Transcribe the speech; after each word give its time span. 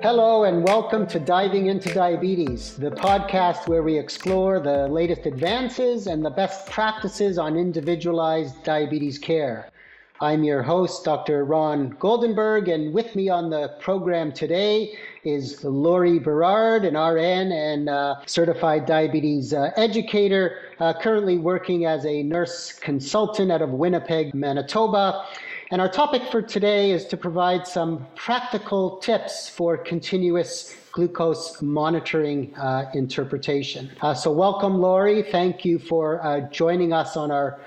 Hello, 0.00 0.44
and 0.44 0.62
welcome 0.62 1.08
to 1.08 1.18
Diving 1.18 1.66
into 1.66 1.92
Diabetes, 1.92 2.76
the 2.76 2.92
podcast 2.92 3.66
where 3.66 3.82
we 3.82 3.98
explore 3.98 4.60
the 4.60 4.86
latest 4.86 5.26
advances 5.26 6.06
and 6.06 6.24
the 6.24 6.30
best 6.30 6.70
practices 6.70 7.36
on 7.36 7.56
individualized 7.56 8.62
diabetes 8.62 9.18
care. 9.18 9.72
I'm 10.20 10.44
your 10.44 10.62
host, 10.62 11.04
Dr. 11.04 11.44
Ron 11.44 11.94
Goldenberg, 11.94 12.72
and 12.72 12.94
with 12.94 13.16
me 13.16 13.28
on 13.28 13.50
the 13.50 13.74
program 13.80 14.30
today 14.30 14.96
is 15.24 15.64
Lori 15.64 16.20
Berard, 16.20 16.84
an 16.84 16.96
RN 16.96 17.50
and 17.50 17.88
uh, 17.88 18.16
certified 18.24 18.86
diabetes 18.86 19.52
uh, 19.52 19.72
educator, 19.76 20.58
uh, 20.78 20.92
currently 20.92 21.38
working 21.38 21.86
as 21.86 22.06
a 22.06 22.22
nurse 22.22 22.72
consultant 22.72 23.50
out 23.50 23.62
of 23.62 23.70
Winnipeg, 23.70 24.32
Manitoba. 24.32 25.24
And 25.70 25.82
our 25.82 25.88
topic 25.88 26.22
for 26.30 26.40
today 26.40 26.92
is 26.92 27.04
to 27.08 27.16
provide 27.18 27.66
some 27.66 28.06
practical 28.14 28.96
tips 29.00 29.50
for 29.50 29.76
continuous 29.76 30.74
glucose 30.92 31.60
monitoring 31.60 32.54
uh, 32.54 32.90
interpretation. 32.94 33.90
Uh, 34.00 34.14
so, 34.14 34.32
welcome, 34.32 34.80
Lori. 34.80 35.22
Thank 35.22 35.66
you 35.66 35.78
for 35.78 36.24
uh, 36.24 36.40
joining 36.50 36.94
us 36.94 37.18
on 37.18 37.30
our 37.30 37.60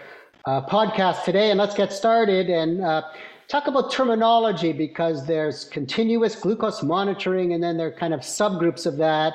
uh, 0.46 0.66
podcast 0.66 1.26
today. 1.26 1.52
And 1.52 1.60
let's 1.60 1.76
get 1.76 1.94
started 1.94 2.50
and 2.50 2.82
uh, 2.82 3.04
talk 3.48 3.68
about 3.68 3.92
terminology 3.92 4.74
because 4.74 5.28
there's 5.28 5.66
continuous 5.66 6.34
glucose 6.34 6.82
monitoring, 6.82 7.54
and 7.54 7.62
then 7.64 7.78
there 7.78 7.90
are 7.90 7.92
kind 7.92 8.16
of 8.16 8.22
subgroups 8.22 8.88
of 8.88 8.98
that 8.98 9.34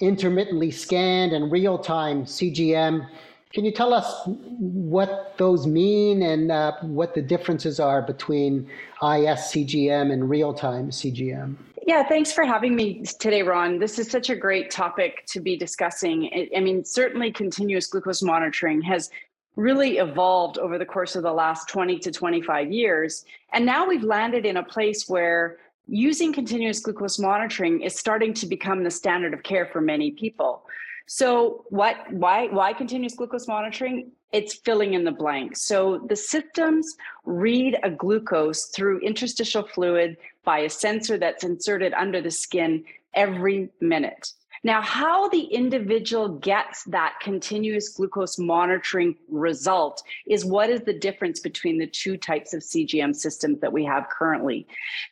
intermittently 0.00 0.70
scanned 0.70 1.32
and 1.32 1.50
real 1.50 1.78
time 1.78 2.26
CGM. 2.26 3.08
Can 3.54 3.64
you 3.64 3.70
tell 3.70 3.94
us 3.94 4.22
what 4.26 5.34
those 5.38 5.64
mean 5.64 6.22
and 6.22 6.50
uh, 6.50 6.72
what 6.82 7.14
the 7.14 7.22
differences 7.22 7.78
are 7.78 8.02
between 8.02 8.68
IS-CGM 9.00 10.12
and 10.12 10.28
real-time 10.28 10.90
CGM? 10.90 11.54
Yeah, 11.86 12.02
thanks 12.02 12.32
for 12.32 12.44
having 12.44 12.74
me 12.74 13.04
today, 13.20 13.42
Ron. 13.42 13.78
This 13.78 14.00
is 14.00 14.10
such 14.10 14.28
a 14.28 14.34
great 14.34 14.72
topic 14.72 15.24
to 15.26 15.40
be 15.40 15.56
discussing. 15.56 16.48
I 16.56 16.58
mean, 16.58 16.84
certainly 16.84 17.30
continuous 17.30 17.86
glucose 17.86 18.22
monitoring 18.22 18.82
has 18.82 19.10
really 19.54 19.98
evolved 19.98 20.58
over 20.58 20.76
the 20.76 20.86
course 20.86 21.14
of 21.14 21.22
the 21.22 21.32
last 21.32 21.68
20 21.68 22.00
to 22.00 22.10
25 22.10 22.72
years. 22.72 23.24
And 23.52 23.64
now 23.64 23.86
we've 23.86 24.02
landed 24.02 24.46
in 24.46 24.56
a 24.56 24.64
place 24.64 25.08
where 25.08 25.58
using 25.86 26.32
continuous 26.32 26.80
glucose 26.80 27.20
monitoring 27.20 27.82
is 27.82 27.94
starting 27.94 28.34
to 28.34 28.46
become 28.46 28.82
the 28.82 28.90
standard 28.90 29.32
of 29.32 29.44
care 29.44 29.66
for 29.66 29.80
many 29.80 30.10
people. 30.10 30.64
So 31.06 31.64
what 31.68 31.96
why 32.10 32.48
why 32.48 32.72
continuous 32.72 33.14
glucose 33.14 33.46
monitoring? 33.46 34.12
It's 34.32 34.54
filling 34.54 34.94
in 34.94 35.04
the 35.04 35.12
blanks. 35.12 35.62
So 35.62 36.04
the 36.08 36.16
systems 36.16 36.96
read 37.24 37.78
a 37.82 37.90
glucose 37.90 38.66
through 38.66 38.98
interstitial 39.00 39.62
fluid 39.62 40.16
by 40.44 40.60
a 40.60 40.70
sensor 40.70 41.18
that's 41.18 41.44
inserted 41.44 41.92
under 41.94 42.20
the 42.20 42.30
skin 42.30 42.84
every 43.14 43.70
minute. 43.80 44.32
Now, 44.64 44.80
how 44.80 45.28
the 45.28 45.42
individual 45.42 46.26
gets 46.38 46.84
that 46.84 47.16
continuous 47.20 47.90
glucose 47.90 48.38
monitoring 48.38 49.14
result 49.28 50.02
is 50.26 50.42
what 50.46 50.70
is 50.70 50.80
the 50.80 50.98
difference 50.98 51.38
between 51.38 51.78
the 51.78 51.86
two 51.86 52.16
types 52.16 52.54
of 52.54 52.62
CGM 52.62 53.14
systems 53.14 53.60
that 53.60 53.74
we 53.74 53.84
have 53.84 54.08
currently. 54.08 54.66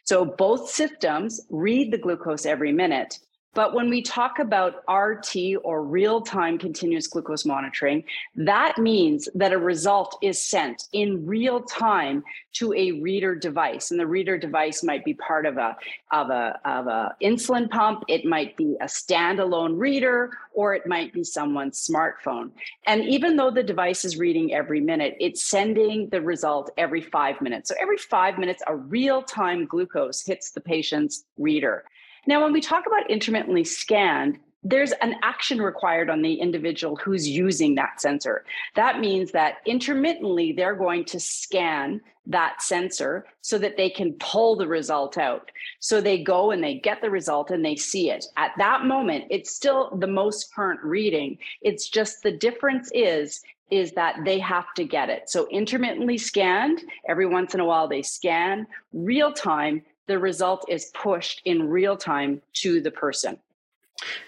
So 0.05 0.25
both 0.25 0.71
systems 0.71 1.43
read 1.51 1.93
the 1.93 1.99
glucose 1.99 2.47
every 2.47 2.73
minute, 2.73 3.19
but 3.55 3.75
when 3.75 3.91
we 3.91 4.01
talk 4.01 4.39
about 4.39 4.83
RT 4.89 5.37
or 5.63 5.85
real 5.85 6.23
time 6.23 6.57
continuous 6.57 7.07
glucose 7.07 7.45
monitoring, 7.45 8.03
that 8.35 8.79
means 8.79 9.29
that 9.35 9.53
a 9.53 9.59
result 9.59 10.17
is 10.23 10.43
sent 10.43 10.89
in 10.93 11.27
real 11.27 11.61
time 11.63 12.25
to 12.55 12.73
a 12.73 12.93
reader 12.93 13.35
device. 13.35 13.91
And 13.91 14.01
the 14.01 14.07
reader 14.07 14.39
device 14.39 14.83
might 14.83 15.05
be 15.05 15.15
part 15.15 15.45
of 15.45 15.59
a, 15.59 15.77
of 16.13 16.31
a, 16.31 16.59
of 16.65 16.87
a 16.87 17.15
insulin 17.23 17.69
pump, 17.69 18.05
it 18.09 18.25
might 18.25 18.57
be 18.57 18.77
a 18.81 18.87
standalone 18.87 19.79
reader, 19.79 20.31
or 20.55 20.75
it 20.75 20.87
might 20.87 21.13
be 21.13 21.25
someone's 21.25 21.87
smartphone. 21.87 22.51
And 22.87 23.05
even 23.05 23.37
though 23.37 23.51
the 23.51 23.63
device 23.63 24.05
is 24.05 24.17
reading 24.17 24.55
every 24.55 24.81
minute, 24.81 25.17
it's 25.21 25.43
sending 25.43 26.09
the 26.09 26.23
result 26.23 26.71
every 26.79 27.03
five 27.03 27.41
minutes. 27.43 27.69
So 27.69 27.75
every 27.81 27.99
five 27.99 28.39
minutes, 28.39 28.63
a 28.67 28.77
real 28.77 29.23
time 29.23 29.67
glucose 29.67 30.25
hits 30.25 30.53
the 30.53 30.61
patient's 30.61 31.25
reader. 31.37 31.85
Now, 32.27 32.43
when 32.43 32.53
we 32.53 32.61
talk 32.61 32.87
about 32.87 33.11
intermittently 33.11 33.65
scanned, 33.65 34.39
there's 34.65 34.93
an 34.93 35.17
action 35.23 35.61
required 35.61 36.09
on 36.09 36.23
the 36.23 36.35
individual 36.35 36.95
who's 36.97 37.29
using 37.29 37.75
that 37.75 38.01
sensor. 38.01 38.45
That 38.77 39.01
means 39.01 39.33
that 39.33 39.57
intermittently 39.67 40.53
they're 40.53 40.77
going 40.77 41.05
to 41.07 41.19
scan 41.19 42.01
that 42.27 42.63
sensor 42.63 43.27
so 43.41 43.59
that 43.59 43.77
they 43.77 43.91
can 43.91 44.13
pull 44.21 44.55
the 44.55 44.69
result 44.69 45.19
out. 45.19 45.51
So 45.81 46.01
they 46.01 46.23
go 46.23 46.53
and 46.53 46.63
they 46.63 46.75
get 46.75 47.03
the 47.03 47.11
result 47.11 47.51
and 47.51 47.65
they 47.65 47.75
see 47.75 48.11
it. 48.11 48.27
At 48.37 48.53
that 48.59 48.85
moment, 48.85 49.25
it's 49.31 49.55
still 49.55 49.97
the 49.97 50.07
most 50.07 50.55
current 50.55 50.81
reading. 50.85 51.39
It's 51.61 51.89
just 51.89 52.23
the 52.23 52.33
difference 52.33 52.91
is 52.95 53.43
is 53.73 53.93
that 53.93 54.17
they 54.27 54.39
have 54.39 54.67
to 54.75 54.85
get 54.85 55.09
it. 55.09 55.31
So 55.31 55.49
intermittently 55.49 56.19
scanned, 56.19 56.83
every 57.09 57.27
once 57.27 57.55
in 57.55 57.61
a 57.61 57.65
while 57.65 57.89
they 57.89 58.03
scan, 58.03 58.67
real 58.93 59.33
time 59.33 59.83
the 60.13 60.19
result 60.19 60.67
is 60.69 60.91
pushed 60.93 61.41
in 61.47 61.71
real 61.71 61.97
time 61.97 62.43
to 62.53 62.83
the 62.83 62.91
person. 62.91 63.39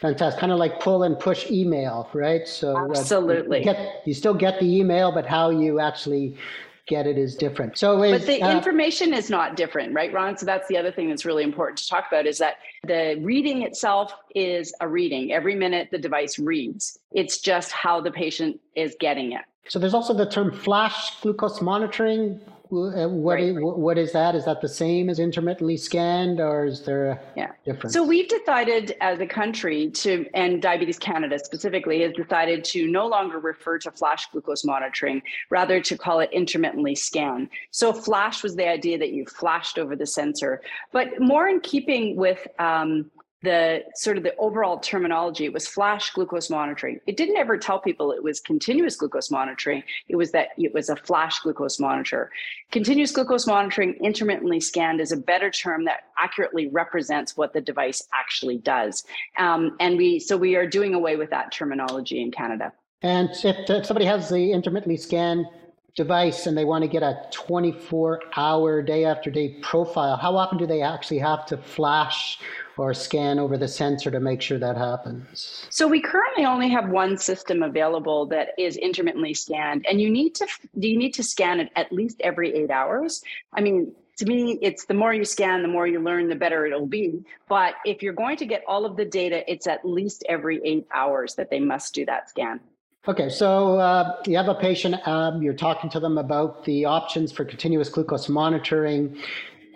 Fantastic. 0.00 0.40
Kind 0.40 0.50
of 0.50 0.58
like 0.58 0.80
pull 0.80 1.02
and 1.02 1.18
push 1.18 1.50
email, 1.50 2.08
right? 2.14 2.48
So 2.48 2.74
absolutely, 2.78 3.58
uh, 3.58 3.58
you, 3.58 3.64
get, 3.64 4.02
you, 4.06 4.14
still 4.14 4.32
get 4.32 4.58
the 4.60 4.78
email, 4.78 5.12
but 5.12 5.26
how 5.26 5.50
you 5.50 5.80
actually 5.80 6.38
get 6.86 7.06
it 7.06 7.18
is 7.18 7.36
different. 7.36 7.76
So, 7.76 8.02
is, 8.02 8.20
but 8.20 8.26
the 8.26 8.42
uh, 8.42 8.56
information 8.56 9.12
is 9.12 9.28
not 9.28 9.56
different, 9.56 9.92
right, 9.92 10.10
Ron? 10.10 10.38
So 10.38 10.46
that's 10.46 10.68
the 10.68 10.78
other 10.78 10.90
thing 10.90 11.10
that's 11.10 11.26
really 11.26 11.44
important 11.44 11.78
to 11.80 11.88
talk 11.88 12.06
about 12.08 12.24
is 12.26 12.38
that 12.38 12.54
the 12.86 13.18
reading 13.20 13.62
itself 13.62 14.14
is 14.34 14.72
a 14.80 14.88
reading. 14.88 15.32
Every 15.32 15.54
minute 15.54 15.88
the 15.90 15.98
device 15.98 16.38
reads. 16.38 16.98
It's 17.12 17.38
just 17.38 17.72
how 17.72 18.00
the 18.00 18.10
patient 18.10 18.58
is 18.74 18.96
getting 19.00 19.32
it. 19.32 19.42
So 19.68 19.78
there's 19.78 19.94
also 19.94 20.14
the 20.14 20.30
term 20.30 20.50
flash 20.50 21.20
glucose 21.20 21.60
monitoring. 21.60 22.40
What, 22.74 23.34
right. 23.34 23.44
is, 23.44 23.56
what 23.58 23.98
is 23.98 24.12
that? 24.12 24.34
Is 24.34 24.44
that 24.46 24.60
the 24.60 24.68
same 24.68 25.08
as 25.08 25.18
intermittently 25.18 25.76
scanned, 25.76 26.40
or 26.40 26.66
is 26.66 26.82
there 26.82 27.10
a 27.10 27.20
yeah. 27.36 27.52
difference? 27.64 27.94
So 27.94 28.02
we've 28.02 28.28
decided 28.28 28.96
as 29.00 29.20
a 29.20 29.26
country 29.26 29.90
to, 29.90 30.26
and 30.34 30.60
Diabetes 30.60 30.98
Canada 30.98 31.38
specifically, 31.38 32.02
has 32.02 32.12
decided 32.12 32.64
to 32.64 32.86
no 32.88 33.06
longer 33.06 33.38
refer 33.38 33.78
to 33.78 33.90
flash 33.90 34.26
glucose 34.30 34.64
monitoring, 34.64 35.22
rather 35.50 35.80
to 35.80 35.96
call 35.96 36.20
it 36.20 36.30
intermittently 36.32 36.94
scan. 36.94 37.48
So 37.70 37.92
flash 37.92 38.42
was 38.42 38.56
the 38.56 38.68
idea 38.68 38.98
that 38.98 39.12
you 39.12 39.24
flashed 39.26 39.78
over 39.78 39.94
the 39.94 40.06
sensor, 40.06 40.60
but 40.92 41.20
more 41.20 41.48
in 41.48 41.60
keeping 41.60 42.16
with 42.16 42.46
um, 42.58 43.10
the 43.44 43.84
sort 43.94 44.16
of 44.16 44.22
the 44.22 44.34
overall 44.36 44.78
terminology 44.78 45.48
was 45.48 45.68
flash 45.68 46.10
glucose 46.12 46.50
monitoring. 46.50 46.98
It 47.06 47.16
didn't 47.16 47.36
ever 47.36 47.56
tell 47.58 47.78
people 47.78 48.10
it 48.12 48.22
was 48.22 48.40
continuous 48.40 48.96
glucose 48.96 49.30
monitoring. 49.30 49.82
It 50.08 50.16
was 50.16 50.32
that 50.32 50.48
it 50.56 50.72
was 50.74 50.88
a 50.88 50.96
flash 50.96 51.38
glucose 51.40 51.78
monitor. 51.78 52.30
Continuous 52.72 53.12
glucose 53.12 53.46
monitoring 53.46 53.94
intermittently 54.02 54.60
scanned 54.60 55.00
is 55.00 55.12
a 55.12 55.16
better 55.16 55.50
term 55.50 55.84
that 55.84 56.04
accurately 56.18 56.68
represents 56.68 57.36
what 57.36 57.52
the 57.52 57.60
device 57.60 58.02
actually 58.14 58.58
does. 58.58 59.04
Um, 59.38 59.76
and 59.78 59.96
we 59.98 60.18
so 60.18 60.36
we 60.36 60.56
are 60.56 60.66
doing 60.66 60.94
away 60.94 61.16
with 61.16 61.30
that 61.30 61.52
terminology 61.52 62.20
in 62.20 62.30
canada. 62.30 62.72
And 63.02 63.28
if, 63.44 63.86
somebody 63.86 64.06
has 64.06 64.30
the 64.30 64.52
intermittently 64.52 64.96
scanned 64.96 65.46
device 65.94 66.46
and 66.46 66.58
they 66.58 66.64
want 66.64 66.82
to 66.82 66.88
get 66.88 67.02
a 67.02 67.20
24 67.30 68.20
hour 68.36 68.82
day 68.82 69.04
after 69.04 69.30
day 69.30 69.56
profile, 69.62 70.16
how 70.16 70.36
often 70.36 70.58
do 70.58 70.66
they 70.66 70.82
actually 70.82 71.18
have 71.18 71.46
to 71.46 71.56
flash 71.56 72.38
or 72.76 72.92
scan 72.92 73.38
over 73.38 73.56
the 73.56 73.68
sensor 73.68 74.10
to 74.10 74.18
make 74.18 74.42
sure 74.42 74.58
that 74.58 74.76
happens? 74.76 75.66
So 75.70 75.86
we 75.86 76.00
currently 76.00 76.44
only 76.44 76.68
have 76.70 76.88
one 76.88 77.16
system 77.16 77.62
available 77.62 78.26
that 78.26 78.48
is 78.58 78.76
intermittently 78.76 79.34
scanned, 79.34 79.86
and 79.88 80.00
you 80.00 80.10
need 80.10 80.34
to 80.36 80.46
do 80.78 80.88
you 80.88 80.98
need 80.98 81.14
to 81.14 81.22
scan 81.22 81.60
it 81.60 81.70
at 81.76 81.92
least 81.92 82.20
every 82.20 82.52
eight 82.54 82.70
hours. 82.70 83.22
I 83.52 83.60
mean, 83.60 83.92
to 84.16 84.26
me, 84.26 84.58
it's 84.62 84.84
the 84.86 84.94
more 84.94 85.12
you 85.12 85.24
scan, 85.24 85.62
the 85.62 85.68
more 85.68 85.86
you 85.86 86.00
learn, 86.00 86.28
the 86.28 86.36
better 86.36 86.66
it'll 86.66 86.86
be. 86.86 87.24
But 87.48 87.74
if 87.84 88.02
you're 88.02 88.12
going 88.12 88.36
to 88.38 88.46
get 88.46 88.62
all 88.66 88.84
of 88.84 88.96
the 88.96 89.04
data, 89.04 89.48
it's 89.50 89.66
at 89.66 89.84
least 89.84 90.24
every 90.28 90.60
eight 90.64 90.86
hours 90.94 91.34
that 91.34 91.50
they 91.50 91.58
must 91.60 91.94
do 91.94 92.04
that 92.06 92.28
scan. 92.28 92.60
Okay, 93.06 93.28
so 93.28 93.78
uh, 93.78 94.16
you 94.26 94.34
have 94.38 94.48
a 94.48 94.54
patient, 94.54 95.06
um, 95.06 95.42
you're 95.42 95.52
talking 95.52 95.90
to 95.90 96.00
them 96.00 96.16
about 96.16 96.64
the 96.64 96.86
options 96.86 97.32
for 97.32 97.44
continuous 97.44 97.90
glucose 97.90 98.30
monitoring. 98.30 99.18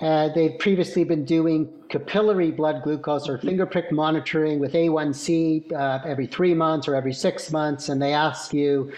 Uh, 0.01 0.31
they've 0.31 0.59
previously 0.59 1.05
been 1.05 1.27
doing 1.27 1.69
capillary 1.91 2.51
blood 2.51 2.83
glucose 2.83 3.29
or 3.29 3.37
finger 3.37 3.67
prick 3.67 3.93
monitoring 3.93 4.59
with 4.59 4.73
A1C 4.73 5.71
uh, 5.75 5.99
every 6.07 6.27
three 6.27 6.55
months 6.55 6.89
or 6.89 6.95
every 6.95 7.13
six 7.13 7.53
months, 7.53 7.91
and 7.91 8.01
they 8.01 8.15
ask 8.15 8.55
you 8.55 8.93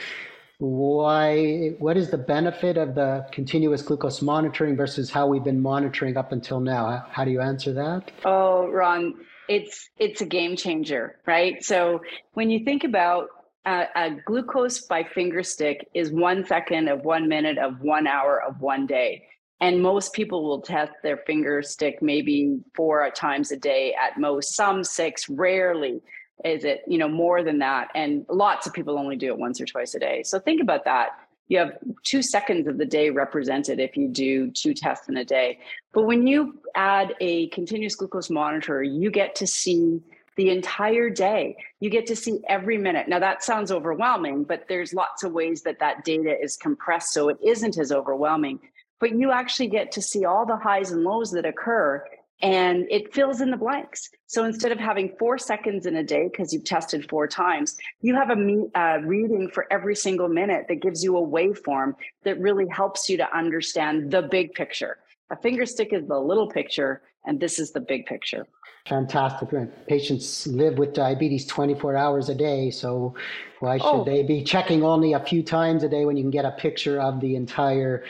why, 0.58 1.74
what 1.80 1.96
is 1.96 2.10
the 2.10 2.18
benefit 2.18 2.76
of 2.76 2.94
the 2.94 3.26
continuous 3.32 3.82
glucose 3.82 4.22
monitoring 4.22 4.76
versus 4.76 5.10
how 5.10 5.26
we've 5.26 5.42
been 5.42 5.60
monitoring 5.60 6.16
up 6.16 6.30
until 6.30 6.60
now? 6.60 6.86
How, 6.86 7.06
how 7.10 7.24
do 7.24 7.32
you 7.32 7.40
answer 7.40 7.72
that? 7.72 8.12
Oh, 8.24 8.68
Ron, 8.68 9.14
it's 9.48 9.88
it's 9.98 10.20
a 10.20 10.26
game 10.26 10.54
changer, 10.54 11.16
right? 11.26 11.64
So 11.64 12.02
when 12.34 12.48
you 12.50 12.64
think 12.64 12.84
about 12.84 13.30
a 13.66 14.16
glucose 14.24 14.80
by 14.80 15.04
finger 15.04 15.42
stick 15.42 15.88
is 15.94 16.10
one 16.10 16.44
second 16.46 16.88
of 16.88 17.04
one 17.04 17.28
minute 17.28 17.58
of 17.58 17.80
one 17.80 18.06
hour 18.06 18.42
of 18.42 18.60
one 18.60 18.86
day 18.86 19.26
And 19.60 19.82
most 19.82 20.14
people 20.14 20.42
will 20.42 20.62
test 20.62 20.92
their 21.02 21.18
finger 21.18 21.62
stick 21.62 22.00
maybe 22.00 22.60
four 22.74 23.08
times 23.10 23.52
a 23.52 23.56
day 23.56 23.94
at 23.94 24.18
most, 24.18 24.54
some 24.56 24.82
six, 24.82 25.28
rarely 25.28 26.00
is 26.44 26.64
it, 26.64 26.80
you 26.86 26.96
know, 26.96 27.08
more 27.08 27.42
than 27.42 27.58
that. 27.58 27.88
And 27.94 28.24
lots 28.30 28.66
of 28.66 28.72
people 28.72 28.98
only 28.98 29.16
do 29.16 29.26
it 29.26 29.38
once 29.38 29.60
or 29.60 29.66
twice 29.66 29.94
a 29.94 29.98
day. 29.98 30.22
So 30.22 30.38
think 30.38 30.62
about 30.62 30.86
that. 30.86 31.10
You 31.48 31.58
have 31.58 31.72
two 32.04 32.22
seconds 32.22 32.68
of 32.68 32.78
the 32.78 32.86
day 32.86 33.10
represented 33.10 33.80
if 33.80 33.96
you 33.96 34.08
do 34.08 34.50
two 34.52 34.72
tests 34.72 35.08
in 35.08 35.18
a 35.18 35.24
day. 35.24 35.58
But 35.92 36.04
when 36.04 36.26
you 36.26 36.60
add 36.74 37.14
a 37.20 37.48
continuous 37.48 37.96
glucose 37.96 38.30
monitor, 38.30 38.82
you 38.82 39.10
get 39.10 39.34
to 39.34 39.46
see 39.46 40.00
the 40.40 40.48
entire 40.48 41.10
day. 41.10 41.54
You 41.80 41.90
get 41.90 42.06
to 42.06 42.16
see 42.16 42.40
every 42.48 42.78
minute. 42.78 43.08
Now, 43.08 43.18
that 43.18 43.44
sounds 43.44 43.70
overwhelming, 43.70 44.44
but 44.44 44.64
there's 44.70 44.94
lots 44.94 45.22
of 45.22 45.32
ways 45.32 45.60
that 45.64 45.80
that 45.80 46.02
data 46.02 46.34
is 46.34 46.56
compressed 46.56 47.12
so 47.12 47.28
it 47.28 47.36
isn't 47.44 47.76
as 47.76 47.92
overwhelming. 47.92 48.58
But 49.00 49.10
you 49.10 49.32
actually 49.32 49.66
get 49.66 49.92
to 49.92 50.00
see 50.00 50.24
all 50.24 50.46
the 50.46 50.56
highs 50.56 50.92
and 50.92 51.04
lows 51.04 51.30
that 51.32 51.44
occur 51.44 52.02
and 52.40 52.86
it 52.90 53.12
fills 53.12 53.42
in 53.42 53.50
the 53.50 53.56
blanks. 53.58 54.08
So 54.28 54.44
instead 54.44 54.72
of 54.72 54.78
having 54.78 55.14
four 55.18 55.36
seconds 55.36 55.84
in 55.84 55.96
a 55.96 56.02
day 56.02 56.28
because 56.32 56.54
you've 56.54 56.64
tested 56.64 57.06
four 57.10 57.28
times, 57.28 57.76
you 58.00 58.14
have 58.14 58.30
a 58.30 58.66
uh, 58.74 59.00
reading 59.04 59.50
for 59.52 59.66
every 59.70 59.94
single 59.94 60.28
minute 60.28 60.64
that 60.68 60.76
gives 60.76 61.04
you 61.04 61.18
a 61.18 61.20
waveform 61.20 61.96
that 62.24 62.40
really 62.40 62.66
helps 62.68 63.10
you 63.10 63.18
to 63.18 63.36
understand 63.36 64.10
the 64.10 64.22
big 64.22 64.54
picture. 64.54 64.96
A 65.30 65.36
finger 65.36 65.64
stick 65.64 65.92
is 65.92 66.06
the 66.06 66.18
little 66.18 66.48
picture, 66.48 67.02
and 67.24 67.38
this 67.38 67.58
is 67.58 67.70
the 67.70 67.80
big 67.80 68.06
picture. 68.06 68.46
Fantastic. 68.88 69.50
Patients 69.86 70.46
live 70.46 70.78
with 70.78 70.94
diabetes 70.94 71.46
24 71.46 71.96
hours 71.96 72.28
a 72.28 72.34
day, 72.34 72.70
so 72.70 73.14
why 73.60 73.78
should 73.78 73.86
oh. 73.86 74.04
they 74.04 74.22
be 74.22 74.42
checking 74.42 74.82
only 74.82 75.12
a 75.12 75.20
few 75.20 75.42
times 75.42 75.82
a 75.82 75.88
day 75.88 76.06
when 76.06 76.16
you 76.16 76.22
can 76.22 76.30
get 76.30 76.44
a 76.44 76.50
picture 76.52 77.00
of 77.00 77.20
the 77.20 77.36
entire 77.36 78.04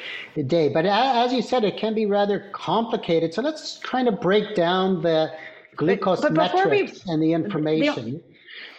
day? 0.47 0.69
But 0.69 0.87
as 0.87 1.33
you 1.33 1.43
said, 1.43 1.65
it 1.65 1.77
can 1.77 1.93
be 1.93 2.07
rather 2.07 2.49
complicated. 2.53 3.35
So 3.35 3.43
let's 3.43 3.79
kind 3.79 4.09
of 4.09 4.21
break 4.21 4.55
down 4.55 5.03
the 5.03 5.33
glucose 5.77 6.21
but, 6.21 6.35
but 6.35 6.55
metrics 6.55 7.05
we, 7.05 7.13
and 7.13 7.23
the 7.23 7.33
information. 7.33 8.13
The, 8.13 8.23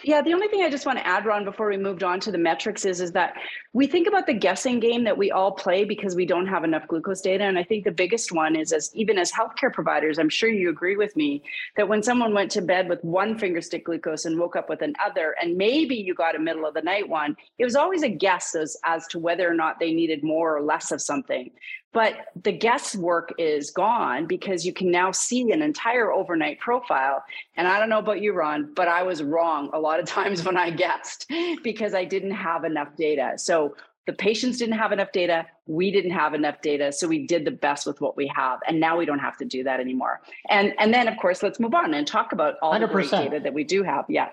yeah, 0.04 0.20
the 0.22 0.32
only 0.32 0.48
thing 0.48 0.62
I 0.62 0.70
just 0.70 0.86
want 0.86 0.98
to 0.98 1.06
add, 1.06 1.26
Ron, 1.26 1.44
before 1.44 1.68
we 1.68 1.76
moved 1.76 2.02
on 2.02 2.18
to 2.20 2.32
the 2.32 2.38
metrics 2.38 2.84
is, 2.84 3.00
is 3.00 3.12
that 3.12 3.34
we 3.72 3.86
think 3.86 4.08
about 4.08 4.26
the 4.26 4.34
guessing 4.34 4.80
game 4.80 5.04
that 5.04 5.16
we 5.16 5.30
all 5.30 5.52
play 5.52 5.84
because 5.84 6.16
we 6.16 6.26
don't 6.26 6.46
have 6.46 6.64
enough 6.64 6.86
glucose 6.88 7.20
data. 7.20 7.44
And 7.44 7.58
I 7.58 7.64
think 7.64 7.84
the 7.84 7.92
biggest 7.92 8.32
one 8.32 8.56
is 8.56 8.72
as 8.72 8.90
even 8.94 9.18
as 9.18 9.30
healthcare 9.30 9.72
providers, 9.72 10.18
I'm 10.18 10.28
sure 10.28 10.48
you 10.48 10.70
agree 10.70 10.96
with 10.96 11.14
me 11.16 11.42
that 11.76 11.88
when 11.88 12.02
someone 12.02 12.34
went 12.34 12.50
to 12.52 12.62
bed 12.62 12.88
with 12.88 13.02
one 13.04 13.38
finger 13.38 13.60
stick 13.60 13.84
glucose 13.84 14.24
and 14.24 14.38
woke 14.38 14.56
up 14.56 14.68
with 14.68 14.82
another, 14.82 15.36
and 15.40 15.56
maybe 15.56 15.96
you 15.96 16.14
got 16.14 16.36
a 16.36 16.38
middle 16.38 16.66
of 16.66 16.74
the 16.74 16.82
night 16.82 17.08
one, 17.08 17.36
it 17.58 17.64
was 17.64 17.76
always 17.76 18.02
a 18.02 18.08
guess 18.08 18.54
as, 18.54 18.76
as 18.84 19.06
to 19.08 19.18
whether 19.18 19.48
or 19.48 19.54
not 19.54 19.78
they 19.78 19.92
needed 19.92 20.22
more 20.24 20.56
or 20.56 20.62
less 20.62 20.90
of 20.90 21.00
something. 21.00 21.50
But 21.92 22.26
the 22.42 22.52
guesswork 22.52 23.32
is 23.38 23.70
gone 23.70 24.26
because 24.26 24.64
you 24.64 24.72
can 24.72 24.90
now 24.90 25.12
see 25.12 25.50
an 25.52 25.62
entire 25.62 26.10
overnight 26.10 26.58
profile. 26.58 27.22
And 27.56 27.68
I 27.68 27.78
don't 27.78 27.90
know 27.90 27.98
about 27.98 28.22
you, 28.22 28.32
Ron, 28.32 28.72
but 28.74 28.88
I 28.88 29.02
was 29.02 29.22
wrong 29.22 29.70
a 29.72 29.78
lot 29.78 30.00
of 30.00 30.06
times 30.18 30.44
when 30.44 30.56
I 30.56 30.70
guessed 30.70 31.30
because 31.62 31.94
I 31.94 32.04
didn't 32.04 32.32
have 32.32 32.64
enough 32.64 32.96
data. 32.96 33.34
So 33.36 33.76
the 34.06 34.12
patients 34.12 34.58
didn't 34.58 34.78
have 34.78 34.90
enough 34.90 35.12
data. 35.12 35.46
We 35.66 35.90
didn't 35.92 36.10
have 36.10 36.34
enough 36.34 36.60
data. 36.60 36.92
So 36.92 37.06
we 37.06 37.26
did 37.26 37.44
the 37.44 37.52
best 37.52 37.86
with 37.86 38.00
what 38.00 38.16
we 38.16 38.26
have. 38.34 38.58
And 38.66 38.80
now 38.80 38.96
we 38.96 39.06
don't 39.06 39.20
have 39.20 39.36
to 39.38 39.44
do 39.44 39.62
that 39.64 39.78
anymore. 39.78 40.20
And 40.48 40.74
and 40.78 40.92
then 40.92 41.06
of 41.06 41.16
course, 41.18 41.42
let's 41.42 41.60
move 41.60 41.74
on 41.74 41.94
and 41.94 42.06
talk 42.06 42.32
about 42.32 42.54
all 42.62 42.72
100%. 42.72 42.80
the 42.80 42.86
great 42.88 43.10
data 43.10 43.40
that 43.40 43.54
we 43.54 43.62
do 43.64 43.82
have. 43.82 44.04
Yeah. 44.08 44.30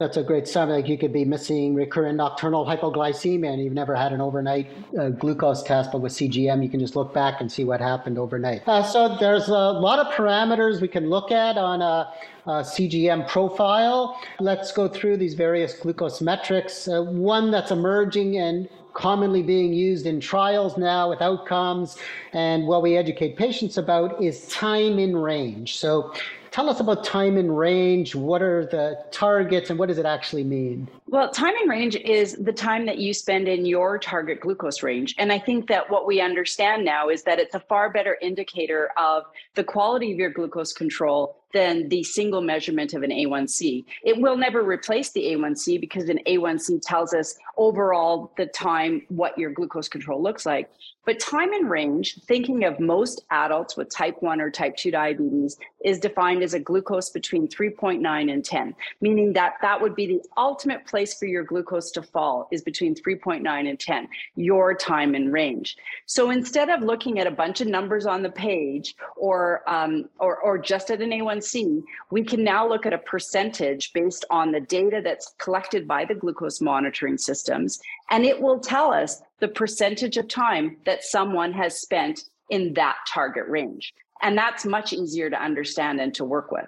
That's 0.00 0.16
a 0.16 0.22
great 0.22 0.48
sign. 0.48 0.70
Like 0.70 0.88
you 0.88 0.96
could 0.96 1.12
be 1.12 1.26
missing 1.26 1.74
recurrent 1.74 2.16
nocturnal 2.16 2.64
hypoglycemia 2.64 3.52
and 3.52 3.62
you've 3.62 3.74
never 3.74 3.94
had 3.94 4.14
an 4.14 4.22
overnight 4.22 4.66
uh, 4.98 5.10
glucose 5.10 5.62
test, 5.62 5.92
but 5.92 6.00
with 6.00 6.12
CGM, 6.12 6.62
you 6.62 6.70
can 6.70 6.80
just 6.80 6.96
look 6.96 7.12
back 7.12 7.42
and 7.42 7.52
see 7.52 7.64
what 7.64 7.82
happened 7.82 8.16
overnight. 8.16 8.66
Uh, 8.66 8.82
so 8.82 9.18
there's 9.18 9.48
a 9.48 9.52
lot 9.52 9.98
of 9.98 10.10
parameters 10.14 10.80
we 10.80 10.88
can 10.88 11.10
look 11.10 11.30
at 11.30 11.58
on 11.58 11.82
a, 11.82 12.10
a 12.46 12.50
CGM 12.62 13.28
profile. 13.28 14.18
Let's 14.38 14.72
go 14.72 14.88
through 14.88 15.18
these 15.18 15.34
various 15.34 15.78
glucose 15.78 16.22
metrics. 16.22 16.88
Uh, 16.88 17.02
one 17.02 17.50
that's 17.50 17.70
emerging 17.70 18.38
and 18.38 18.70
commonly 18.94 19.42
being 19.42 19.74
used 19.74 20.06
in 20.06 20.18
trials 20.18 20.78
now 20.78 21.10
with 21.10 21.20
outcomes 21.20 21.98
and 22.32 22.66
what 22.66 22.80
we 22.80 22.96
educate 22.96 23.36
patients 23.36 23.76
about 23.76 24.20
is 24.22 24.48
time 24.48 24.98
in 24.98 25.14
range. 25.14 25.76
So 25.76 26.14
Tell 26.50 26.68
us 26.68 26.80
about 26.80 27.04
time 27.04 27.36
in 27.36 27.50
range. 27.50 28.14
What 28.14 28.42
are 28.42 28.66
the 28.66 29.04
targets 29.12 29.70
and 29.70 29.78
what 29.78 29.88
does 29.88 29.98
it 29.98 30.06
actually 30.06 30.42
mean? 30.42 30.88
Well, 31.06 31.30
time 31.30 31.54
in 31.62 31.68
range 31.68 31.94
is 31.96 32.34
the 32.34 32.52
time 32.52 32.86
that 32.86 32.98
you 32.98 33.14
spend 33.14 33.46
in 33.46 33.64
your 33.64 33.98
target 33.98 34.40
glucose 34.40 34.82
range. 34.82 35.14
And 35.18 35.32
I 35.32 35.38
think 35.38 35.68
that 35.68 35.88
what 35.88 36.06
we 36.06 36.20
understand 36.20 36.84
now 36.84 37.08
is 37.08 37.22
that 37.22 37.38
it's 37.38 37.54
a 37.54 37.60
far 37.60 37.90
better 37.90 38.18
indicator 38.20 38.90
of 38.96 39.24
the 39.54 39.62
quality 39.62 40.10
of 40.12 40.18
your 40.18 40.30
glucose 40.30 40.72
control 40.72 41.39
than 41.52 41.88
the 41.88 42.02
single 42.02 42.40
measurement 42.40 42.94
of 42.94 43.02
an 43.02 43.10
A1C. 43.10 43.84
It 44.04 44.20
will 44.20 44.36
never 44.36 44.62
replace 44.62 45.10
the 45.10 45.24
A1C 45.32 45.80
because 45.80 46.08
an 46.08 46.20
A1C 46.26 46.80
tells 46.82 47.14
us 47.14 47.36
overall 47.56 48.32
the 48.36 48.46
time 48.46 49.02
what 49.08 49.36
your 49.36 49.50
glucose 49.50 49.88
control 49.88 50.22
looks 50.22 50.46
like. 50.46 50.70
But 51.06 51.18
time 51.18 51.52
in 51.54 51.66
range, 51.66 52.20
thinking 52.26 52.64
of 52.64 52.78
most 52.78 53.24
adults 53.30 53.76
with 53.76 53.88
type 53.88 54.22
1 54.22 54.40
or 54.40 54.50
type 54.50 54.76
2 54.76 54.90
diabetes, 54.90 55.56
is 55.82 55.98
defined 55.98 56.42
as 56.42 56.52
a 56.52 56.60
glucose 56.60 57.08
between 57.08 57.48
3.9 57.48 58.32
and 58.32 58.44
10, 58.44 58.74
meaning 59.00 59.32
that 59.32 59.54
that 59.62 59.80
would 59.80 59.94
be 59.94 60.06
the 60.06 60.20
ultimate 60.36 60.86
place 60.86 61.14
for 61.14 61.24
your 61.24 61.42
glucose 61.42 61.90
to 61.92 62.02
fall 62.02 62.48
is 62.52 62.62
between 62.62 62.94
3.9 62.94 63.68
and 63.68 63.80
10, 63.80 64.08
your 64.36 64.74
time 64.74 65.14
in 65.14 65.32
range. 65.32 65.78
So 66.04 66.30
instead 66.30 66.68
of 66.68 66.82
looking 66.82 67.18
at 67.18 67.26
a 67.26 67.30
bunch 67.30 67.62
of 67.62 67.66
numbers 67.66 68.04
on 68.04 68.22
the 68.22 68.30
page 68.30 68.94
or, 69.16 69.62
um, 69.66 70.08
or, 70.18 70.36
or 70.36 70.58
just 70.58 70.90
at 70.90 71.00
an 71.00 71.12
A1C, 71.40 71.82
we 72.10 72.24
can 72.24 72.44
now 72.44 72.68
look 72.68 72.86
at 72.86 72.92
a 72.92 72.98
percentage 72.98 73.92
based 73.92 74.24
on 74.30 74.52
the 74.52 74.60
data 74.60 75.00
that's 75.02 75.34
collected 75.38 75.86
by 75.86 76.04
the 76.04 76.14
glucose 76.14 76.60
monitoring 76.60 77.18
systems, 77.18 77.80
and 78.10 78.24
it 78.24 78.40
will 78.40 78.60
tell 78.60 78.92
us 78.92 79.22
the 79.40 79.48
percentage 79.48 80.16
of 80.16 80.28
time 80.28 80.76
that 80.84 81.04
someone 81.04 81.52
has 81.52 81.80
spent 81.80 82.24
in 82.50 82.74
that 82.74 82.96
target 83.08 83.44
range. 83.48 83.94
And 84.22 84.36
that's 84.36 84.66
much 84.66 84.92
easier 84.92 85.30
to 85.30 85.42
understand 85.42 86.00
and 86.00 86.14
to 86.14 86.24
work 86.24 86.52
with. 86.52 86.66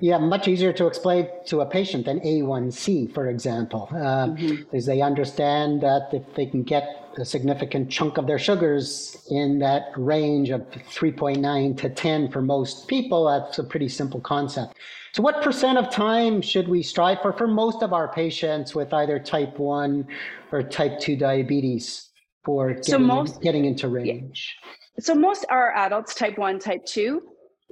Yeah, 0.00 0.18
much 0.18 0.48
easier 0.48 0.72
to 0.72 0.86
explain 0.86 1.28
to 1.46 1.60
a 1.60 1.66
patient 1.66 2.06
than 2.06 2.18
A1C, 2.20 3.12
for 3.14 3.28
example, 3.28 3.88
uh, 3.92 4.28
mm-hmm. 4.28 4.56
because 4.56 4.86
they 4.86 5.00
understand 5.00 5.80
that 5.82 6.08
if 6.12 6.22
they 6.34 6.46
can 6.46 6.64
get 6.64 7.03
a 7.18 7.24
significant 7.24 7.90
chunk 7.90 8.18
of 8.18 8.26
their 8.26 8.38
sugars 8.38 9.16
in 9.30 9.58
that 9.60 9.88
range 9.96 10.50
of 10.50 10.62
3.9 10.70 11.76
to 11.78 11.88
10 11.88 12.30
for 12.30 12.42
most 12.42 12.88
people, 12.88 13.26
that's 13.26 13.58
a 13.58 13.64
pretty 13.64 13.88
simple 13.88 14.20
concept. 14.20 14.76
So, 15.12 15.22
what 15.22 15.42
percent 15.42 15.78
of 15.78 15.90
time 15.90 16.42
should 16.42 16.68
we 16.68 16.82
strive 16.82 17.22
for 17.22 17.32
for 17.32 17.46
most 17.46 17.82
of 17.82 17.92
our 17.92 18.12
patients 18.12 18.74
with 18.74 18.92
either 18.92 19.18
type 19.18 19.58
1 19.58 20.08
or 20.50 20.62
type 20.62 20.98
2 20.98 21.16
diabetes 21.16 22.10
for 22.44 22.70
getting, 22.70 22.82
so 22.82 22.98
most, 22.98 23.40
getting 23.40 23.64
into 23.64 23.88
range? 23.88 24.56
So, 24.98 25.14
most 25.14 25.46
are 25.50 25.72
adults, 25.76 26.14
type 26.14 26.36
1, 26.36 26.58
type 26.58 26.84
2 26.84 27.22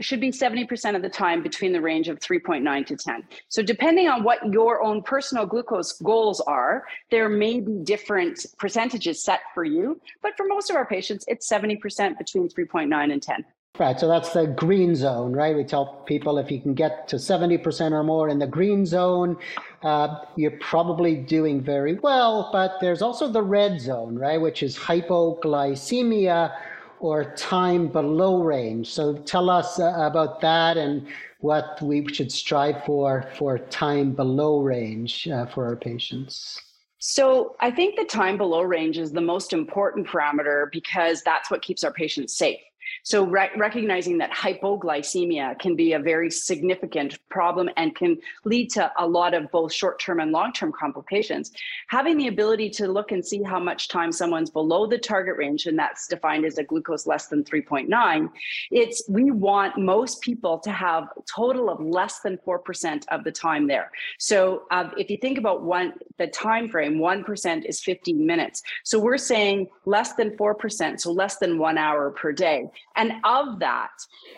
should 0.02 0.20
be 0.20 0.30
70% 0.30 0.96
of 0.96 1.02
the 1.02 1.08
time 1.08 1.42
between 1.42 1.72
the 1.72 1.80
range 1.80 2.08
of 2.08 2.18
3.9 2.18 2.86
to 2.86 2.96
10. 2.96 3.24
So, 3.48 3.62
depending 3.62 4.08
on 4.08 4.22
what 4.24 4.38
your 4.52 4.82
own 4.82 5.02
personal 5.02 5.46
glucose 5.46 5.92
goals 6.00 6.40
are, 6.40 6.84
there 7.10 7.28
may 7.28 7.60
be 7.60 7.78
different 7.82 8.44
percentages 8.58 9.22
set 9.22 9.40
for 9.54 9.64
you. 9.64 10.00
But 10.22 10.36
for 10.36 10.46
most 10.46 10.70
of 10.70 10.76
our 10.76 10.86
patients, 10.86 11.24
it's 11.28 11.50
70% 11.50 12.18
between 12.18 12.48
3.9 12.48 13.12
and 13.12 13.22
10. 13.22 13.44
Right, 13.78 13.98
so 13.98 14.06
that's 14.06 14.34
the 14.34 14.48
green 14.48 14.94
zone, 14.94 15.32
right? 15.32 15.56
We 15.56 15.64
tell 15.64 16.02
people 16.04 16.36
if 16.36 16.50
you 16.50 16.60
can 16.60 16.74
get 16.74 17.08
to 17.08 17.16
70% 17.16 17.92
or 17.92 18.04
more 18.04 18.28
in 18.28 18.38
the 18.38 18.46
green 18.46 18.84
zone, 18.84 19.38
uh, 19.82 20.18
you're 20.36 20.58
probably 20.60 21.16
doing 21.16 21.62
very 21.62 21.94
well. 21.94 22.50
But 22.52 22.76
there's 22.82 23.00
also 23.00 23.28
the 23.28 23.42
red 23.42 23.80
zone, 23.80 24.14
right, 24.18 24.38
which 24.38 24.62
is 24.62 24.76
hypoglycemia 24.76 26.54
or 27.02 27.34
time 27.34 27.88
below 27.88 28.42
range. 28.42 28.88
So 28.88 29.14
tell 29.14 29.50
us 29.50 29.80
uh, 29.80 29.92
about 29.96 30.40
that 30.40 30.76
and 30.76 31.08
what 31.40 31.82
we 31.82 32.06
should 32.14 32.30
strive 32.30 32.84
for 32.84 33.28
for 33.36 33.58
time 33.58 34.12
below 34.12 34.60
range 34.60 35.26
uh, 35.26 35.46
for 35.46 35.66
our 35.66 35.74
patients. 35.74 36.62
So 36.98 37.56
I 37.58 37.72
think 37.72 37.96
the 37.96 38.04
time 38.04 38.38
below 38.38 38.62
range 38.62 38.98
is 38.98 39.10
the 39.10 39.20
most 39.20 39.52
important 39.52 40.06
parameter 40.06 40.70
because 40.70 41.22
that's 41.22 41.50
what 41.50 41.60
keeps 41.60 41.82
our 41.82 41.92
patients 41.92 42.36
safe. 42.38 42.60
So 43.02 43.24
re- 43.24 43.50
recognizing 43.56 44.18
that 44.18 44.30
hypoglycemia 44.32 45.58
can 45.58 45.76
be 45.76 45.92
a 45.94 45.98
very 45.98 46.30
significant 46.30 47.18
problem 47.28 47.68
and 47.76 47.94
can 47.94 48.18
lead 48.44 48.70
to 48.70 48.90
a 48.98 49.06
lot 49.06 49.34
of 49.34 49.50
both 49.50 49.72
short-term 49.72 50.20
and 50.20 50.32
long-term 50.32 50.72
complications. 50.72 51.52
Having 51.88 52.18
the 52.18 52.28
ability 52.28 52.70
to 52.70 52.88
look 52.88 53.12
and 53.12 53.24
see 53.24 53.42
how 53.42 53.58
much 53.58 53.88
time 53.88 54.12
someone's 54.12 54.50
below 54.50 54.86
the 54.86 54.98
target 54.98 55.36
range, 55.36 55.66
and 55.66 55.78
that's 55.78 56.06
defined 56.06 56.44
as 56.44 56.58
a 56.58 56.64
glucose 56.64 57.06
less 57.06 57.26
than 57.26 57.44
3.9, 57.44 58.30
it's 58.70 59.02
we 59.08 59.30
want 59.30 59.78
most 59.78 60.20
people 60.20 60.58
to 60.58 60.70
have 60.70 61.04
a 61.16 61.22
total 61.22 61.70
of 61.70 61.80
less 61.80 62.20
than 62.20 62.38
4% 62.46 63.04
of 63.10 63.24
the 63.24 63.32
time 63.32 63.66
there. 63.66 63.90
So 64.18 64.64
uh, 64.70 64.90
if 64.96 65.10
you 65.10 65.16
think 65.16 65.38
about 65.38 65.62
one 65.62 65.94
the 66.18 66.26
time 66.28 66.68
frame, 66.68 66.98
1% 66.98 67.64
is 67.64 67.82
15 67.82 68.26
minutes. 68.26 68.62
So 68.84 68.98
we're 68.98 69.18
saying 69.18 69.68
less 69.84 70.14
than 70.14 70.36
4%, 70.36 71.00
so 71.00 71.12
less 71.12 71.36
than 71.38 71.58
one 71.58 71.78
hour 71.78 72.10
per 72.10 72.32
day. 72.32 72.70
And 72.96 73.12
of 73.24 73.58
that, 73.60 73.90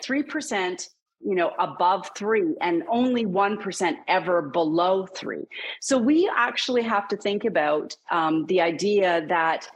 3% 0.03 0.87
you 1.21 1.33
know 1.33 1.51
above 1.59 2.11
three 2.15 2.55
and 2.61 2.83
only 2.87 3.25
1% 3.25 3.95
ever 4.07 4.41
below 4.43 5.07
three. 5.07 5.45
So 5.81 5.97
we 5.97 6.29
actually 6.35 6.83
have 6.83 7.07
to 7.09 7.17
think 7.17 7.45
about 7.45 7.95
um, 8.11 8.45
the 8.45 8.61
idea 8.61 9.25
that 9.27 9.67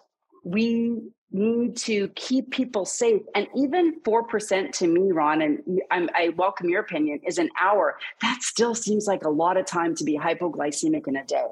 we 0.44 1.02
need 1.32 1.76
to 1.78 2.08
keep 2.10 2.52
people 2.52 2.86
safe. 2.86 3.22
And 3.36 3.48
even 3.56 4.02
4% 4.02 4.72
to 4.74 4.88
me 4.88 5.12
ron 5.12 5.42
and 5.42 5.60
I'm, 5.92 6.10
i 6.16 6.30
welcome 6.30 6.70
your 6.70 6.82
opinion 6.82 7.20
is 7.26 7.38
an 7.38 7.50
hour. 7.60 7.98
That 8.22 8.42
still 8.42 8.74
seems 8.76 9.06
like 9.08 9.24
a 9.24 9.30
lot 9.30 9.58
of 9.58 9.66
time 9.66 9.96
to 9.96 10.04
be 10.04 10.18
hypoglycemic 10.18 11.08
in 11.08 11.16
a 11.16 11.26
day 11.26 11.48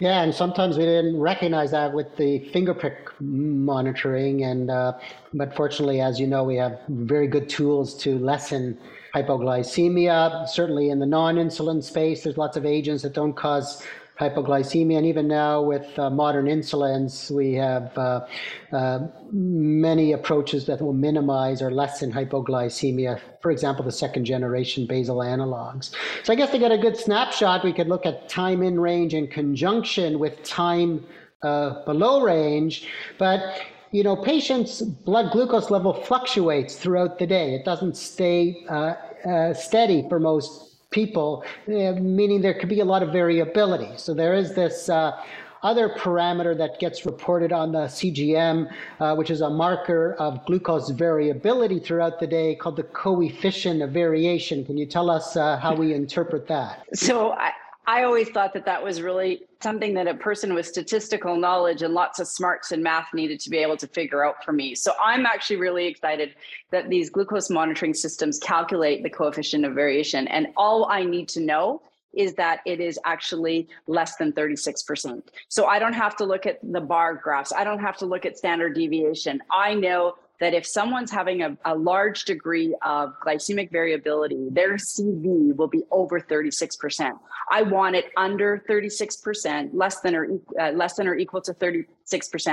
yeah, 0.00 0.22
and 0.22 0.34
sometimes 0.34 0.76
we 0.76 0.84
didn't 0.84 1.18
recognize 1.18 1.70
that 1.70 1.92
with 1.92 2.16
the 2.16 2.40
finger 2.50 2.74
prick 2.74 3.08
monitoring, 3.20 4.44
and 4.44 4.70
uh, 4.70 4.94
but 5.32 5.54
fortunately, 5.54 6.00
as 6.00 6.18
you 6.18 6.26
know, 6.26 6.42
we 6.44 6.56
have 6.56 6.80
very 6.88 7.26
good 7.26 7.48
tools 7.48 7.96
to 8.02 8.18
lessen 8.18 8.78
hypoglycemia. 9.14 10.48
Certainly, 10.48 10.90
in 10.90 10.98
the 10.98 11.06
non-insulin 11.06 11.82
space, 11.82 12.24
there's 12.24 12.36
lots 12.36 12.56
of 12.56 12.66
agents 12.66 13.02
that 13.04 13.12
don't 13.12 13.34
cause 13.34 13.82
hypoglycemia. 14.18 14.98
And 14.98 15.06
even 15.06 15.26
now, 15.28 15.62
with 15.62 15.98
uh, 15.98 16.10
modern 16.10 16.46
insulins, 16.46 17.30
we 17.30 17.54
have 17.54 17.96
uh, 17.98 18.26
uh, 18.72 19.00
many 19.32 20.12
approaches 20.12 20.66
that 20.66 20.80
will 20.80 20.92
minimize 20.92 21.60
or 21.60 21.70
lessen 21.70 22.12
hypoglycemia. 22.12 23.20
For 23.40 23.50
example, 23.50 23.84
the 23.84 23.92
second 23.92 24.24
generation 24.24 24.86
basal 24.86 25.18
analogs. 25.18 25.90
So, 26.22 26.32
I 26.32 26.36
guess 26.36 26.50
to 26.50 26.58
get 26.58 26.72
a 26.72 26.78
good 26.78 26.96
snapshot, 26.96 27.64
we 27.64 27.72
could 27.72 27.88
look 27.88 28.06
at 28.06 28.28
time 28.28 28.62
in 28.62 28.78
range 28.78 29.14
in 29.14 29.26
conjunction 29.26 30.18
with 30.18 30.42
time 30.42 31.04
uh, 31.42 31.84
below 31.84 32.22
range. 32.22 32.88
But 33.18 33.60
you 33.90 34.02
know, 34.02 34.16
patients' 34.16 34.82
blood 34.82 35.30
glucose 35.30 35.70
level 35.70 35.92
fluctuates 35.92 36.74
throughout 36.74 37.20
the 37.20 37.28
day. 37.28 37.54
It 37.54 37.64
doesn't 37.64 37.96
stay 37.96 38.66
uh, 38.68 38.94
uh, 39.24 39.54
steady 39.54 40.04
for 40.08 40.18
most 40.18 40.73
people, 40.94 41.44
uh, 41.66 41.92
meaning 42.18 42.40
there 42.40 42.54
could 42.54 42.68
be 42.68 42.80
a 42.80 42.84
lot 42.84 43.02
of 43.02 43.10
variability. 43.12 43.90
So 43.96 44.14
there 44.14 44.34
is 44.34 44.54
this 44.54 44.88
uh, 44.88 45.20
other 45.64 45.88
parameter 45.88 46.56
that 46.56 46.78
gets 46.78 47.04
reported 47.04 47.50
on 47.50 47.72
the 47.72 47.86
CGM, 47.86 48.70
uh, 49.00 49.16
which 49.16 49.30
is 49.30 49.40
a 49.40 49.50
marker 49.50 50.14
of 50.18 50.44
glucose 50.46 50.90
variability 50.90 51.80
throughout 51.80 52.20
the 52.20 52.26
day 52.26 52.54
called 52.54 52.76
the 52.76 52.84
coefficient 52.84 53.82
of 53.82 53.90
variation. 53.90 54.64
Can 54.64 54.76
you 54.76 54.86
tell 54.86 55.10
us 55.10 55.36
uh, 55.36 55.58
how 55.58 55.74
we 55.74 55.94
interpret 55.94 56.46
that? 56.48 56.84
So 56.92 57.32
I, 57.32 57.50
I 57.86 58.04
always 58.04 58.30
thought 58.30 58.54
that 58.54 58.64
that 58.64 58.82
was 58.82 59.02
really 59.02 59.42
something 59.62 59.92
that 59.94 60.06
a 60.06 60.14
person 60.14 60.54
with 60.54 60.66
statistical 60.66 61.36
knowledge 61.36 61.82
and 61.82 61.92
lots 61.92 62.18
of 62.18 62.26
smarts 62.26 62.72
in 62.72 62.82
math 62.82 63.08
needed 63.12 63.40
to 63.40 63.50
be 63.50 63.58
able 63.58 63.76
to 63.76 63.86
figure 63.88 64.24
out 64.24 64.42
for 64.44 64.52
me. 64.52 64.74
So 64.74 64.92
I'm 65.02 65.26
actually 65.26 65.56
really 65.56 65.86
excited 65.86 66.34
that 66.70 66.88
these 66.88 67.10
glucose 67.10 67.50
monitoring 67.50 67.92
systems 67.92 68.38
calculate 68.38 69.02
the 69.02 69.10
coefficient 69.10 69.64
of 69.66 69.74
variation. 69.74 70.26
And 70.28 70.48
all 70.56 70.86
I 70.86 71.04
need 71.04 71.28
to 71.30 71.40
know 71.40 71.82
is 72.14 72.34
that 72.34 72.60
it 72.64 72.80
is 72.80 72.98
actually 73.04 73.68
less 73.86 74.16
than 74.16 74.32
36%. 74.32 75.22
So 75.48 75.66
I 75.66 75.78
don't 75.78 75.92
have 75.92 76.16
to 76.16 76.24
look 76.24 76.46
at 76.46 76.60
the 76.62 76.80
bar 76.80 77.14
graphs. 77.14 77.52
I 77.52 77.64
don't 77.64 77.80
have 77.80 77.96
to 77.98 78.06
look 78.06 78.24
at 78.24 78.38
standard 78.38 78.74
deviation. 78.74 79.42
I 79.50 79.74
know 79.74 80.14
that 80.44 80.52
if 80.52 80.66
someone's 80.66 81.10
having 81.10 81.40
a, 81.40 81.56
a 81.64 81.74
large 81.74 82.24
degree 82.24 82.76
of 82.82 83.14
glycemic 83.24 83.72
variability, 83.72 84.48
their 84.50 84.74
CV 84.74 85.56
will 85.56 85.68
be 85.68 85.84
over 85.90 86.20
36%. 86.20 87.12
I 87.50 87.62
want 87.62 87.96
it 87.96 88.12
under 88.18 88.62
36%, 88.68 89.70
less 89.72 90.00
than 90.00 90.14
or 90.14 90.28
uh, 90.60 90.72
less 90.72 90.96
than 90.96 91.08
or 91.08 91.16
equal 91.16 91.40
to 91.40 91.54
36%. 91.54 91.86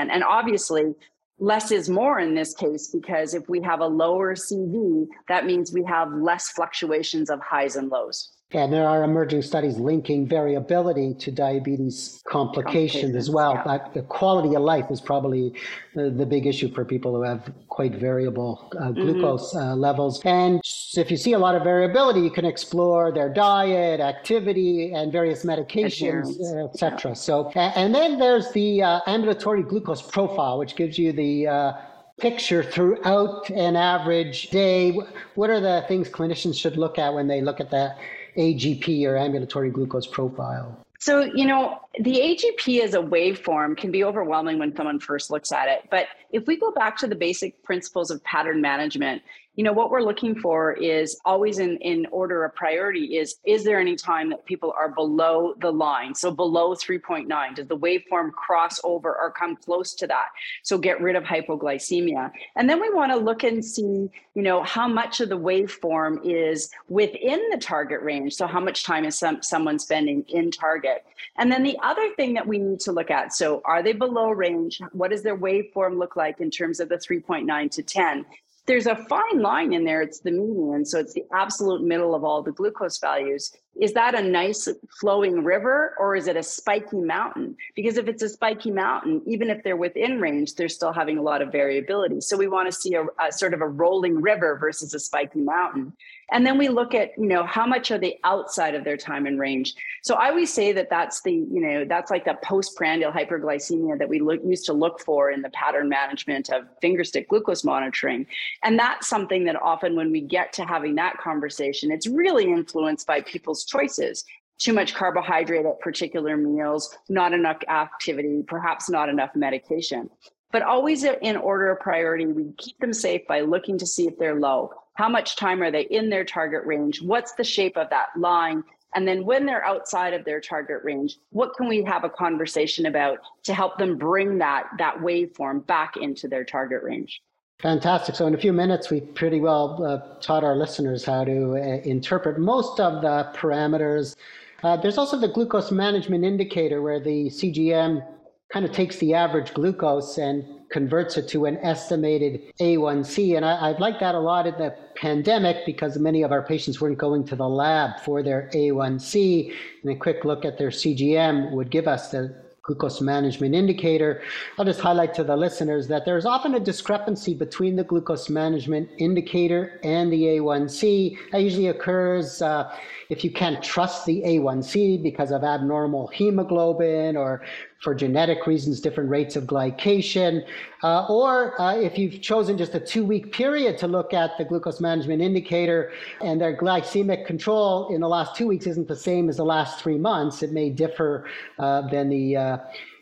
And 0.10 0.24
obviously, 0.24 0.96
less 1.38 1.70
is 1.72 1.90
more 1.90 2.20
in 2.20 2.34
this 2.34 2.54
case 2.54 2.88
because 2.88 3.34
if 3.34 3.50
we 3.50 3.62
have 3.62 3.82
a 3.82 3.88
lower 3.88 4.36
CV, 4.36 5.06
that 5.28 5.46
means 5.46 5.74
we 5.74 5.84
have 5.84 6.14
less 6.14 6.48
fluctuations 6.52 7.30
of 7.30 7.42
highs 7.42 7.76
and 7.76 7.90
lows. 7.90 8.32
And 8.54 8.74
there 8.74 8.88
are 8.88 9.04
emerging 9.04 9.44
studies 9.44 9.78
linking 9.78 10.28
variability 10.28 11.14
to 11.16 11.32
diabetes 11.32 12.22
complications, 12.28 13.16
as 13.16 13.30
well. 13.30 13.54
Yeah. 13.54 13.64
But 13.64 13.94
the 13.94 14.02
quality 14.02 14.56
of 14.56 14.62
life 14.62 14.92
is 14.92 15.00
probably 15.00 15.54
the, 15.96 16.10
the, 16.10 16.26
big 16.26 16.46
issue 16.46 16.74
for 16.74 16.84
people 16.84 17.16
who 17.16 17.24
have 17.24 17.52
quite 17.70 17.96
variable 17.96 18.70
uh, 18.78 18.86
mm-hmm. 18.86 19.02
glucose 19.02 19.54
mm-hmm. 19.54 19.70
uh, 19.70 19.76
levels. 19.76 20.22
And 20.26 20.62
if 20.98 21.10
you 21.10 21.18
see 21.18 21.34
a 21.34 21.40
lot 21.40 21.56
of 21.56 21.64
variability, 21.64 22.22
you 22.22 22.30
can 22.30 22.46
explore 22.46 23.12
their 23.12 23.30
diet, 23.30 24.00
activity, 24.02 24.94
and 24.94 25.12
various 25.12 25.46
medications, 25.46 26.40
uh, 26.42 26.66
etc. 26.66 27.12
Yeah. 27.12 27.14
So, 27.16 27.50
and 27.56 27.96
then 27.96 28.20
there's 28.20 28.52
the 28.52 28.84
uh, 28.84 29.00
ambulatory 29.08 29.64
glucose 29.64 30.02
profile, 30.02 30.58
which 30.58 30.76
gives 30.76 30.98
you 30.98 31.14
the 31.14 31.48
uh, 31.48 31.74
picture 32.22 32.64
throughout 32.64 33.50
an 33.50 33.76
average 33.76 34.50
day. 34.50 34.92
What 35.36 35.50
are 35.50 35.60
the 35.60 35.84
things 35.88 36.10
clinicians 36.10 36.58
should 36.58 36.78
look 36.78 37.00
at 37.00 37.14
when 37.14 37.28
they 37.28 37.42
look 37.42 37.60
at 37.60 37.72
that? 37.72 37.98
AGP 38.38 39.08
or 39.08 39.18
ambulatory 39.18 39.70
glucose 39.70 40.08
profile? 40.08 40.86
So, 41.00 41.22
you 41.22 41.46
know, 41.46 41.80
the 42.00 42.14
AGP 42.14 42.82
as 42.82 42.94
a 42.94 43.00
waveform 43.00 43.76
can 43.76 43.92
be 43.92 44.04
overwhelming 44.04 44.60
when 44.60 44.76
someone 44.76 45.00
first 45.00 45.32
looks 45.32 45.52
at 45.52 45.68
it. 45.68 45.88
But 45.90 46.06
if 46.32 46.46
we 46.46 46.58
go 46.58 46.72
back 46.72 46.96
to 46.98 47.08
the 47.08 47.16
basic 47.16 47.64
principles 47.64 48.12
of 48.12 48.24
pattern 48.24 48.62
management, 48.62 49.24
you 49.56 49.66
know 49.66 49.74
what 49.74 49.92
we're 49.92 50.02
looking 50.02 50.34
for 50.34 50.72
is 50.74 51.20
always 51.26 51.60
in 51.60 51.78
in 51.78 52.06
order 52.12 52.46
of 52.46 52.56
priority 52.56 53.18
is 53.18 53.36
is 53.46 53.66
there 53.66 53.80
any 53.80 53.98
time 53.98 54.30
that 54.30 54.46
people 54.46 54.74
are 54.78 54.90
below 54.90 55.54
the 55.60 55.72
line? 55.72 56.16
So 56.16 56.32
below 56.32 56.74
3.9 56.74 57.56
does 57.56 57.68
the 57.68 57.78
waveform 57.78 58.32
cross 58.32 58.80
over 58.84 59.10
or 59.10 59.32
come 59.32 59.58
close 59.58 59.94
to 59.96 60.08
that? 60.08 60.28
So 60.64 60.78
get 60.78 61.02
rid 61.02 61.18
of 61.18 61.24
hypoglycemia. 61.24 62.32
And 62.56 62.70
then 62.70 62.80
we 62.80 62.90
want 62.92 63.12
to 63.12 63.18
look 63.18 63.44
and 63.44 63.64
see 63.64 64.10
you 64.36 64.42
know 64.42 64.64
how 64.64 64.88
much 64.88 65.20
of 65.20 65.28
the 65.28 65.38
waveform 65.38 66.20
is 66.24 66.70
within 66.88 67.42
the 67.52 67.58
target 67.58 68.02
range. 68.02 68.34
So 68.34 68.48
how 68.48 68.62
much 68.62 68.86
time 68.86 69.04
is 69.04 69.20
some, 69.20 69.42
someone 69.42 69.80
spending 69.80 70.24
in 70.30 70.52
target? 70.52 71.04
And 71.38 71.52
then 71.52 71.64
the 71.64 71.78
other 71.84 72.14
thing 72.16 72.34
that 72.36 72.48
we 72.48 72.58
need 72.58 72.80
to 72.82 72.94
look 72.94 73.12
at 73.12 73.34
so 73.34 73.62
are 73.66 73.84
they 73.84 73.94
below 73.94 74.30
range? 74.30 74.80
What 74.94 75.12
does 75.12 75.24
their 75.24 75.38
waveform 75.38 75.98
look 75.98 76.16
like 76.16 76.40
in 76.40 76.50
terms 76.50 76.80
of 76.80 76.88
the 76.88 76.96
3.9 76.96 77.72
to 77.72 77.84
10 77.84 78.26
there's 78.68 78.88
a 78.88 78.96
fine 78.96 79.42
line 79.42 79.74
in 79.74 79.86
there. 79.86 80.02
It's 80.02 80.20
the 80.20 80.32
median. 80.32 80.86
So 80.86 81.00
it's 81.00 81.14
the 81.14 81.26
absolute 81.34 81.82
middle 81.82 82.14
of 82.14 82.24
all 82.24 82.44
the 82.44 82.52
glucose 82.52 83.00
values. 83.00 83.56
Is 83.80 83.94
that 83.94 84.16
a 84.16 84.22
nice 84.22 84.68
flowing 85.00 85.44
river 85.44 85.96
or 85.98 86.16
is 86.16 86.28
it 86.28 86.36
a 86.36 86.44
spiky 86.44 86.98
mountain? 86.98 87.56
Because 87.76 87.98
if 87.98 88.08
it's 88.08 88.22
a 88.22 88.30
spiky 88.30 88.70
mountain, 88.70 89.22
even 89.26 89.50
if 89.50 89.64
they're 89.64 89.78
within 89.78 90.20
range, 90.20 90.56
they're 90.56 90.70
still 90.70 90.92
having 90.94 91.18
a 91.18 91.22
lot 91.22 91.42
of 91.42 91.52
variability. 91.52 92.22
So 92.22 92.38
we 92.38 92.48
want 92.48 92.72
to 92.72 92.78
see 92.78 92.94
a, 92.94 93.06
a 93.20 93.32
sort 93.32 93.54
of 93.54 93.62
a 93.62 93.68
rolling 93.68 94.22
river 94.22 94.58
versus 94.60 94.94
a 94.94 95.00
spiky 95.00 95.40
mountain. 95.40 95.94
And 96.32 96.46
then 96.46 96.58
we 96.58 96.70
look 96.70 96.96
at, 96.96 97.12
you 97.18 97.28
know, 97.28 97.46
how 97.46 97.66
much 97.66 97.92
are 97.92 97.98
they 97.98 98.20
outside 98.24 98.74
of 98.74 98.84
their 98.84 98.98
time 98.98 99.28
in 99.28 99.38
range? 99.38 99.74
So 100.02 100.16
I 100.16 100.30
always 100.30 100.52
say 100.52 100.72
that 100.72 100.90
that's 100.90 101.22
the, 101.22 101.34
you 101.34 101.60
know, 101.62 101.86
that's 101.86 102.10
like 102.10 102.26
the 102.26 102.38
postprandial 102.44 103.12
hyperglycemia 103.12 104.00
that 104.00 104.08
we 104.08 104.20
look, 104.20 104.40
used 104.46 104.66
to 104.68 104.74
look 104.74 105.02
for 105.02 105.30
in 105.30 105.42
the 105.42 105.50
pattern 105.50 105.90
management 105.90 106.50
of 106.50 106.64
fingerstick 106.82 107.28
glucose 107.28 107.64
monitoring. 107.64 108.26
And 108.64 108.80
that's 108.80 109.08
something 109.08 109.44
that 109.46 109.62
often 109.62 109.96
when 109.96 110.12
we 110.12 110.22
get 110.22 110.54
to 110.54 110.66
having 110.66 110.96
that 110.96 111.18
conversation, 111.18 111.92
it's 111.92 112.08
really 112.08 112.46
influenced 112.46 113.06
by 113.06 113.22
people's 113.22 113.66
choices 113.66 114.24
too 114.62 114.74
much 114.74 114.94
carbohydrate 114.94 115.66
at 115.66 115.80
particular 115.80 116.38
meals, 116.38 116.96
not 117.10 117.34
enough 117.34 117.58
activity, 117.68 118.44
perhaps 118.48 118.90
not 118.90 119.10
enough 119.10 119.32
medication. 119.36 120.08
But 120.52 120.64
always 120.64 121.04
in 121.04 121.38
order 121.38 121.72
of 121.72 121.80
priority, 121.80 122.26
we 122.26 122.52
keep 122.58 122.78
them 122.80 122.94
safe 122.94 123.26
by 123.28 123.42
looking 123.42 123.78
to 123.78 123.86
see 123.86 124.08
if 124.08 124.18
they're 124.18 124.40
low. 124.40 124.74
How 124.96 125.08
much 125.08 125.36
time 125.36 125.62
are 125.64 125.72
they 125.72 125.84
in 125.84 126.10
their 126.10 126.26
target 126.26 126.66
range? 126.66 127.02
What's 127.02 127.34
the 127.34 127.44
shape 127.44 127.78
of 127.78 127.90
that 127.90 128.08
line? 128.18 128.64
And 128.94 129.08
then 129.08 129.26
when 129.26 129.46
they're 129.46 129.64
outside 129.64 130.14
of 130.14 130.26
their 130.26 130.42
target 130.42 130.82
range, 130.84 131.18
what 131.30 131.56
can 131.56 131.70
we 131.70 131.84
have 131.84 132.04
a 132.04 132.10
conversation 132.10 132.88
about 132.88 133.20
to 133.44 133.54
help 133.54 133.78
them 133.78 133.98
bring 133.98 134.38
that, 134.40 134.68
that 134.80 134.98
waveform 134.98 135.66
back 135.66 135.96
into 135.96 136.28
their 136.28 136.44
target 136.44 136.84
range? 136.84 137.22
Fantastic. 137.62 138.16
So, 138.16 138.26
in 138.26 138.34
a 138.34 138.40
few 138.40 138.52
minutes, 138.52 138.90
we 138.90 139.02
pretty 139.02 139.40
well 139.40 139.82
uh, 139.86 140.20
taught 140.20 140.44
our 140.44 140.56
listeners 140.56 141.06
how 141.06 141.24
to 141.24 141.54
uh, 141.54 141.82
interpret 141.84 142.40
most 142.40 142.80
of 142.80 143.02
the 143.02 143.32
parameters. 143.38 144.16
Uh, 144.64 144.78
there's 144.78 144.98
also 144.98 145.18
the 145.18 145.28
glucose 145.28 145.72
management 145.72 146.26
indicator 146.26 146.82
where 146.82 147.00
the 147.00 147.28
CGM 147.28 148.04
kind 148.52 148.66
of 148.66 148.72
takes 148.72 148.98
the 148.98 149.14
average 149.14 149.54
glucose 149.54 150.18
and 150.18 150.44
converts 150.70 151.18
it 151.18 151.28
to 151.30 151.46
an 151.46 151.58
estimated 151.58 152.42
A1C. 152.60 153.36
And 153.36 153.46
I, 153.46 153.70
have 153.70 153.80
liked 153.80 154.00
that 154.00 154.16
a 154.16 154.20
lot 154.20 154.48
in 154.48 154.58
the 154.58 154.76
pandemic 154.96 155.66
because 155.66 155.98
many 155.98 156.24
of 156.24 156.32
our 156.32 156.42
patients 156.42 156.80
weren't 156.82 156.98
going 156.98 157.26
to 157.26 157.36
the 157.36 157.48
lab 157.48 158.00
for 158.02 158.24
their 158.24 158.50
A1C. 158.54 159.54
And 159.84 159.92
a 159.92 159.96
quick 159.96 160.26
look 160.26 160.46
at 160.46 160.58
their 160.58 160.70
CGM 160.70 161.52
would 161.52 161.70
give 161.70 161.88
us 161.88 162.12
the 162.12 162.36
glucose 162.64 163.02
management 163.02 163.56
indicator. 163.56 164.22
I'll 164.58 164.66
just 164.66 164.80
highlight 164.80 165.14
to 165.16 165.24
the 165.24 165.36
listeners 165.36 165.88
that 165.88 166.06
there's 166.06 166.26
often 166.26 166.54
a 166.54 166.60
discrepancy 166.60 167.34
between 167.34 167.76
the 167.76 167.84
glucose 167.84 168.30
management 168.30 168.90
indicator 169.00 169.80
and 169.84 170.14
the 170.14 170.24
A1C. 170.24 171.18
That 171.32 171.42
usually 171.42 171.68
occurs 171.68 172.42
uh, 172.42 172.72
if 173.10 173.24
you 173.24 173.32
can't 173.32 173.64
trust 173.64 174.06
the 174.06 174.22
A1C 174.22 175.02
because 175.02 175.32
of 175.32 175.44
abnormal 175.44 176.08
hemoglobin 176.08 177.18
or 177.18 177.44
for 177.82 177.96
genetic 177.96 178.46
reasons, 178.46 178.80
different 178.80 179.10
rates 179.10 179.36
of 179.36 179.46
glycation, 179.46 180.46
uh, 180.84 181.06
or 181.08 181.60
uh, 181.60 181.76
if 181.76 181.98
you've 181.98 182.22
chosen 182.22 182.58
just 182.58 182.76
a 182.76 182.80
two 182.80 183.04
week 183.04 183.32
period 183.32 183.78
to 183.80 183.88
look 183.88 184.14
at 184.14 184.38
the 184.38 184.46
glucose 184.46 184.80
management 184.80 185.22
indicator 185.22 185.92
and 186.22 186.40
their 186.40 186.56
glycemic 186.56 187.26
control 187.26 187.94
in 187.94 188.00
the 188.00 188.08
last 188.08 188.36
two 188.36 188.48
weeks 188.48 188.68
isn't 188.68 188.88
the 188.88 188.96
same 188.96 189.30
as 189.30 189.38
the 189.38 189.44
last 189.44 189.80
three 189.80 189.98
months, 189.98 190.44
it 190.44 190.52
may 190.52 190.70
differ 190.70 191.26
uh, 191.58 191.82
than 191.90 192.08
the 192.10 192.38
uh, 192.38 192.58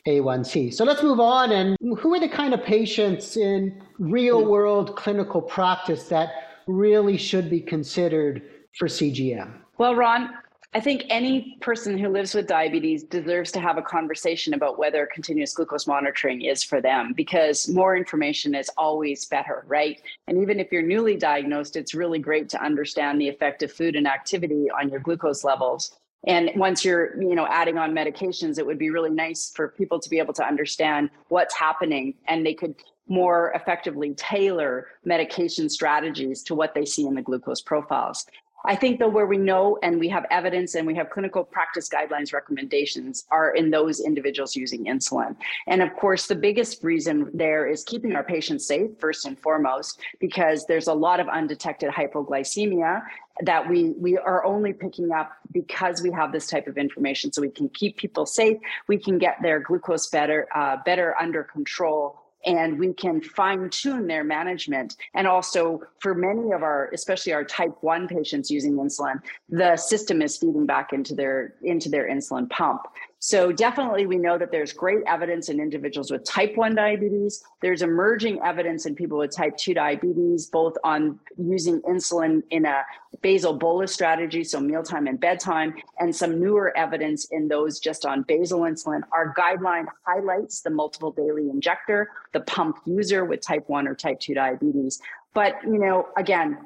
A1C. 0.07 0.73
So 0.73 0.85
let's 0.85 1.03
move 1.03 1.19
on. 1.19 1.51
And 1.51 1.75
who 1.99 2.13
are 2.13 2.19
the 2.19 2.29
kind 2.29 2.53
of 2.53 2.63
patients 2.63 3.35
in 3.35 3.81
real 3.97 4.45
world 4.45 4.95
clinical 4.95 5.41
practice 5.41 6.03
that 6.05 6.29
really 6.67 7.17
should 7.17 7.49
be 7.49 7.59
considered 7.59 8.43
for 8.77 8.87
CGM? 8.87 9.51
Well, 9.77 9.95
Ron, 9.95 10.29
I 10.71 10.79
think 10.79 11.05
any 11.09 11.57
person 11.61 11.97
who 11.97 12.09
lives 12.09 12.35
with 12.35 12.45
diabetes 12.45 13.03
deserves 13.03 13.51
to 13.53 13.59
have 13.59 13.79
a 13.79 13.81
conversation 13.81 14.53
about 14.53 14.77
whether 14.77 15.09
continuous 15.11 15.51
glucose 15.51 15.87
monitoring 15.87 16.43
is 16.43 16.63
for 16.63 16.79
them 16.79 17.13
because 17.17 17.67
more 17.67 17.97
information 17.97 18.53
is 18.53 18.69
always 18.77 19.25
better, 19.25 19.63
right? 19.67 19.99
And 20.27 20.37
even 20.43 20.59
if 20.59 20.71
you're 20.71 20.83
newly 20.83 21.17
diagnosed, 21.17 21.75
it's 21.75 21.95
really 21.95 22.19
great 22.19 22.49
to 22.49 22.63
understand 22.63 23.19
the 23.19 23.29
effect 23.29 23.63
of 23.63 23.71
food 23.71 23.95
and 23.95 24.05
activity 24.05 24.69
on 24.69 24.89
your 24.89 24.99
glucose 24.99 25.43
levels. 25.43 25.97
And 26.27 26.51
once 26.55 26.85
you're, 26.85 27.19
you 27.19 27.33
know, 27.33 27.47
adding 27.47 27.79
on 27.79 27.95
medications, 27.95 28.59
it 28.59 28.65
would 28.65 28.77
be 28.77 28.91
really 28.91 29.09
nice 29.09 29.51
for 29.55 29.69
people 29.69 29.99
to 29.99 30.09
be 30.09 30.19
able 30.19 30.33
to 30.35 30.45
understand 30.45 31.09
what's 31.29 31.55
happening 31.55 32.13
and 32.27 32.45
they 32.45 32.53
could 32.53 32.75
more 33.07 33.51
effectively 33.55 34.13
tailor 34.13 34.85
medication 35.03 35.67
strategies 35.67 36.43
to 36.43 36.53
what 36.53 36.75
they 36.75 36.85
see 36.85 37.07
in 37.07 37.15
the 37.15 37.23
glucose 37.23 37.61
profiles. 37.61 38.27
I 38.65 38.75
think 38.75 38.99
though 38.99 39.09
where 39.09 39.25
we 39.25 39.37
know 39.37 39.77
and 39.81 39.99
we 39.99 40.09
have 40.09 40.25
evidence 40.31 40.75
and 40.75 40.85
we 40.85 40.95
have 40.95 41.09
clinical 41.09 41.43
practice 41.43 41.87
guidelines 41.87 42.33
recommendations 42.33 43.25
are 43.31 43.51
in 43.55 43.71
those 43.71 43.99
individuals 43.99 44.55
using 44.55 44.85
insulin. 44.85 45.35
And 45.67 45.81
of 45.81 45.95
course, 45.95 46.27
the 46.27 46.35
biggest 46.35 46.83
reason 46.83 47.29
there 47.33 47.67
is 47.67 47.83
keeping 47.83 48.15
our 48.15 48.23
patients 48.23 48.67
safe 48.67 48.91
first 48.99 49.25
and 49.25 49.39
foremost, 49.39 50.01
because 50.19 50.65
there's 50.65 50.87
a 50.87 50.93
lot 50.93 51.19
of 51.19 51.27
undetected 51.29 51.89
hypoglycemia 51.91 53.01
that 53.41 53.69
we 53.69 53.91
we 53.91 54.17
are 54.17 54.43
only 54.43 54.73
picking 54.73 55.11
up 55.11 55.31
because 55.53 56.01
we 56.01 56.11
have 56.11 56.31
this 56.31 56.47
type 56.47 56.67
of 56.67 56.77
information 56.77 57.31
so 57.31 57.41
we 57.41 57.49
can 57.49 57.69
keep 57.69 57.95
people 57.95 58.25
safe 58.25 58.57
we 58.87 58.97
can 58.97 59.17
get 59.17 59.37
their 59.41 59.61
glucose 59.61 60.07
better 60.07 60.47
uh, 60.53 60.75
better 60.85 61.15
under 61.17 61.43
control 61.43 62.19
and 62.45 62.79
we 62.79 62.93
can 62.93 63.21
fine 63.21 63.69
tune 63.69 64.07
their 64.07 64.23
management. 64.23 64.95
And 65.13 65.27
also, 65.27 65.81
for 65.99 66.15
many 66.15 66.51
of 66.51 66.63
our, 66.63 66.89
especially 66.93 67.33
our 67.33 67.43
type 67.43 67.75
1 67.81 68.07
patients 68.07 68.49
using 68.49 68.75
insulin, 68.75 69.21
the 69.49 69.75
system 69.75 70.21
is 70.21 70.37
feeding 70.37 70.65
back 70.65 70.93
into 70.93 71.13
their 71.15 71.55
into 71.61 71.89
their 71.89 72.09
insulin 72.09 72.49
pump. 72.49 72.81
So 73.21 73.51
definitely 73.51 74.05
we 74.05 74.17
know 74.17 74.37
that 74.37 74.49
there's 74.49 74.71
great 74.71 75.03
evidence 75.05 75.49
in 75.49 75.59
individuals 75.59 76.09
with 76.09 76.23
type 76.23 76.55
1 76.55 76.73
diabetes. 76.73 77.43
There's 77.61 77.81
emerging 77.81 78.39
evidence 78.43 78.85
in 78.85 78.95
people 78.95 79.17
with 79.17 79.35
type 79.35 79.57
2 79.57 79.73
diabetes, 79.73 80.45
both 80.45 80.77
on 80.85 81.19
using 81.37 81.81
insulin 81.81 82.43
in 82.49 82.65
a 82.65 82.83
basal 83.21 83.53
bolus 83.53 83.93
strategy, 83.93 84.45
so 84.45 84.61
mealtime 84.61 85.05
and 85.07 85.19
bedtime, 85.19 85.73
and 85.99 86.15
some 86.15 86.39
newer 86.39 86.75
evidence 86.77 87.25
in 87.31 87.49
those 87.49 87.79
just 87.79 88.05
on 88.05 88.23
basal 88.23 88.61
insulin. 88.61 89.01
Our 89.11 89.33
guideline 89.33 89.87
highlights 90.05 90.61
the 90.61 90.69
multiple 90.69 91.11
daily 91.11 91.49
injector, 91.49 92.11
the 92.31 92.39
pump 92.41 92.77
user 92.85 93.25
with 93.25 93.41
type 93.41 93.67
1 93.67 93.85
or 93.85 93.95
type 93.95 94.21
2 94.21 94.33
diabetes. 94.33 95.01
But, 95.33 95.57
you 95.63 95.77
know, 95.77 96.07
again, 96.15 96.57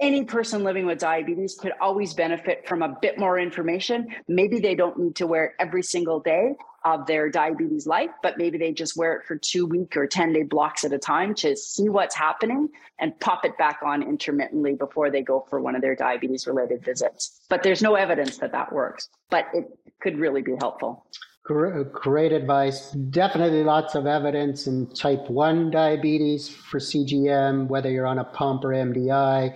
any 0.00 0.24
person 0.24 0.64
living 0.64 0.86
with 0.86 0.98
diabetes 0.98 1.54
could 1.54 1.72
always 1.80 2.14
benefit 2.14 2.66
from 2.66 2.82
a 2.82 2.96
bit 3.00 3.18
more 3.18 3.38
information. 3.38 4.08
Maybe 4.28 4.58
they 4.58 4.74
don't 4.74 4.98
need 4.98 5.16
to 5.16 5.26
wear 5.26 5.46
it 5.46 5.52
every 5.58 5.82
single 5.82 6.20
day 6.20 6.54
of 6.84 7.06
their 7.06 7.30
diabetes 7.30 7.86
life, 7.86 8.10
but 8.22 8.36
maybe 8.36 8.58
they 8.58 8.72
just 8.72 8.96
wear 8.96 9.14
it 9.14 9.24
for 9.24 9.36
two 9.36 9.64
week 9.66 9.96
or 9.96 10.06
10 10.06 10.32
day 10.32 10.42
blocks 10.42 10.84
at 10.84 10.92
a 10.92 10.98
time 10.98 11.34
to 11.34 11.56
see 11.56 11.88
what's 11.88 12.14
happening 12.14 12.68
and 12.98 13.18
pop 13.20 13.44
it 13.44 13.56
back 13.56 13.80
on 13.84 14.02
intermittently 14.02 14.74
before 14.74 15.10
they 15.10 15.22
go 15.22 15.46
for 15.48 15.60
one 15.60 15.74
of 15.74 15.80
their 15.80 15.94
diabetes 15.94 16.46
related 16.46 16.84
visits. 16.84 17.40
But 17.48 17.62
there's 17.62 17.80
no 17.80 17.94
evidence 17.94 18.36
that 18.38 18.52
that 18.52 18.72
works, 18.72 19.08
but 19.30 19.46
it 19.54 19.66
could 20.00 20.18
really 20.18 20.42
be 20.42 20.56
helpful. 20.58 21.06
Great 21.44 22.32
advice. 22.32 22.90
Definitely 22.90 23.64
lots 23.64 23.94
of 23.94 24.06
evidence 24.06 24.66
in 24.66 24.86
type 24.94 25.28
1 25.28 25.70
diabetes 25.70 26.48
for 26.48 26.78
CGM, 26.78 27.68
whether 27.68 27.90
you're 27.90 28.06
on 28.06 28.18
a 28.18 28.24
pump 28.24 28.64
or 28.64 28.70
MDI 28.70 29.54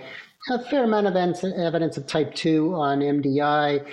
a 0.50 0.58
fair 0.64 0.84
amount 0.84 1.06
of 1.06 1.16
evidence 1.16 1.96
of 1.96 2.06
type 2.06 2.34
2 2.34 2.74
on 2.74 3.00
MDI. 3.00 3.87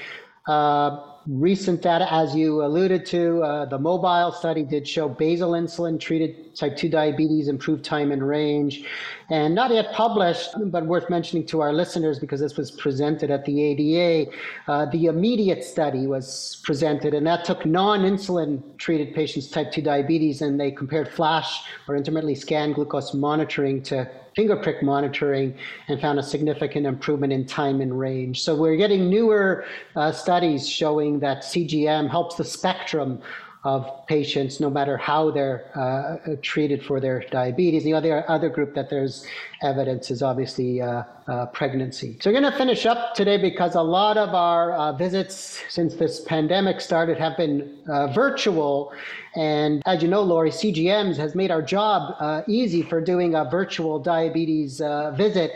Uh, 0.48 1.00
recent 1.28 1.82
data, 1.82 2.12
as 2.14 2.36
you 2.36 2.64
alluded 2.64 3.06
to, 3.08 3.42
uh, 3.42 3.66
the 3.66 3.80
mobile 3.80 4.32
study 4.32 4.64
did 4.64 4.88
show 4.88 5.10
basal 5.10 5.52
insulin 5.52 6.00
treated 6.00 6.56
type 6.56 6.78
2 6.78 6.88
diabetes 6.88 7.48
improved 7.48 7.84
time 7.84 8.12
in 8.12 8.24
range. 8.24 8.84
And 9.30 9.56
not 9.56 9.72
yet 9.72 9.92
published, 9.92 10.52
but 10.66 10.86
worth 10.86 11.10
mentioning 11.10 11.48
to 11.48 11.62
our 11.62 11.74
listeners 11.74 12.20
because 12.20 12.40
this 12.40 12.56
was 12.56 12.70
presented 12.70 13.32
at 13.32 13.44
the 13.46 13.64
ADA. 13.64 14.32
Uh, 14.68 14.86
the 14.86 15.06
immediate 15.06 15.64
study 15.64 16.06
was 16.06 16.62
presented, 16.64 17.16
and 17.16 17.26
that 17.26 17.44
took 17.44 17.66
non 17.66 18.02
insulin 18.02 18.62
treated 18.78 19.16
patients 19.16 19.50
type 19.50 19.72
2 19.72 19.82
diabetes, 19.82 20.42
and 20.42 20.60
they 20.60 20.70
compared 20.70 21.10
flash 21.10 21.64
or 21.88 21.96
intermittently 21.96 22.36
scanned 22.36 22.76
glucose 22.76 23.14
monitoring 23.16 23.82
to 23.82 24.10
finger 24.36 24.58
prick 24.58 24.84
monitoring 24.84 25.58
and 25.88 26.00
found 26.02 26.20
a 26.20 26.24
significant 26.24 26.86
improvement 26.86 27.32
in 27.32 27.46
time 27.46 27.80
in 27.80 27.94
range. 27.94 28.42
So 28.42 28.54
we're 28.54 28.76
getting 28.76 29.10
newer 29.10 29.66
uh, 29.96 30.12
studies 30.12 30.68
showing 30.68 31.20
that 31.20 31.44
CGM 31.44 32.10
helps 32.10 32.36
the 32.36 32.44
spectrum 32.44 33.22
of 33.66 34.06
patients, 34.06 34.60
no 34.60 34.70
matter 34.70 34.96
how 34.96 35.32
they're 35.32 35.66
uh, 35.76 36.36
treated 36.44 36.86
for 36.86 37.00
their 37.00 37.26
diabetes. 37.32 37.84
The 37.84 37.94
other 37.94 38.24
other 38.30 38.48
group 38.48 38.76
that 38.76 38.92
there's 38.92 39.26
evidence 39.64 40.12
is 40.12 40.22
obviously 40.22 40.82
uh, 40.82 41.04
uh, 41.28 41.48
pregnancy. 41.48 42.16
So 42.22 42.30
we're 42.30 42.40
going 42.40 42.52
to 42.52 42.58
finish 42.58 42.86
up 42.86 43.16
today 43.16 43.38
because 43.38 43.74
a 43.74 43.82
lot 43.82 44.18
of 44.18 44.36
our 44.36 44.74
uh, 44.74 44.94
visits 44.94 45.64
since 45.68 45.96
this 45.96 46.22
pandemic 46.22 46.80
started 46.80 47.18
have 47.18 47.38
been 47.38 47.80
uh, 47.90 48.14
virtual. 48.14 48.94
And 49.36 49.82
as 49.88 50.04
you 50.04 50.10
know, 50.10 50.22
Lori, 50.22 50.52
CGMs 50.52 51.18
has 51.18 51.34
made 51.34 51.50
our 51.50 51.64
job 51.64 52.16
uh, 52.20 52.44
easy 52.48 52.84
for 52.84 53.02
doing 53.02 53.34
a 53.34 53.46
virtual 53.46 53.98
diabetes 53.98 54.80
visit. 55.18 55.54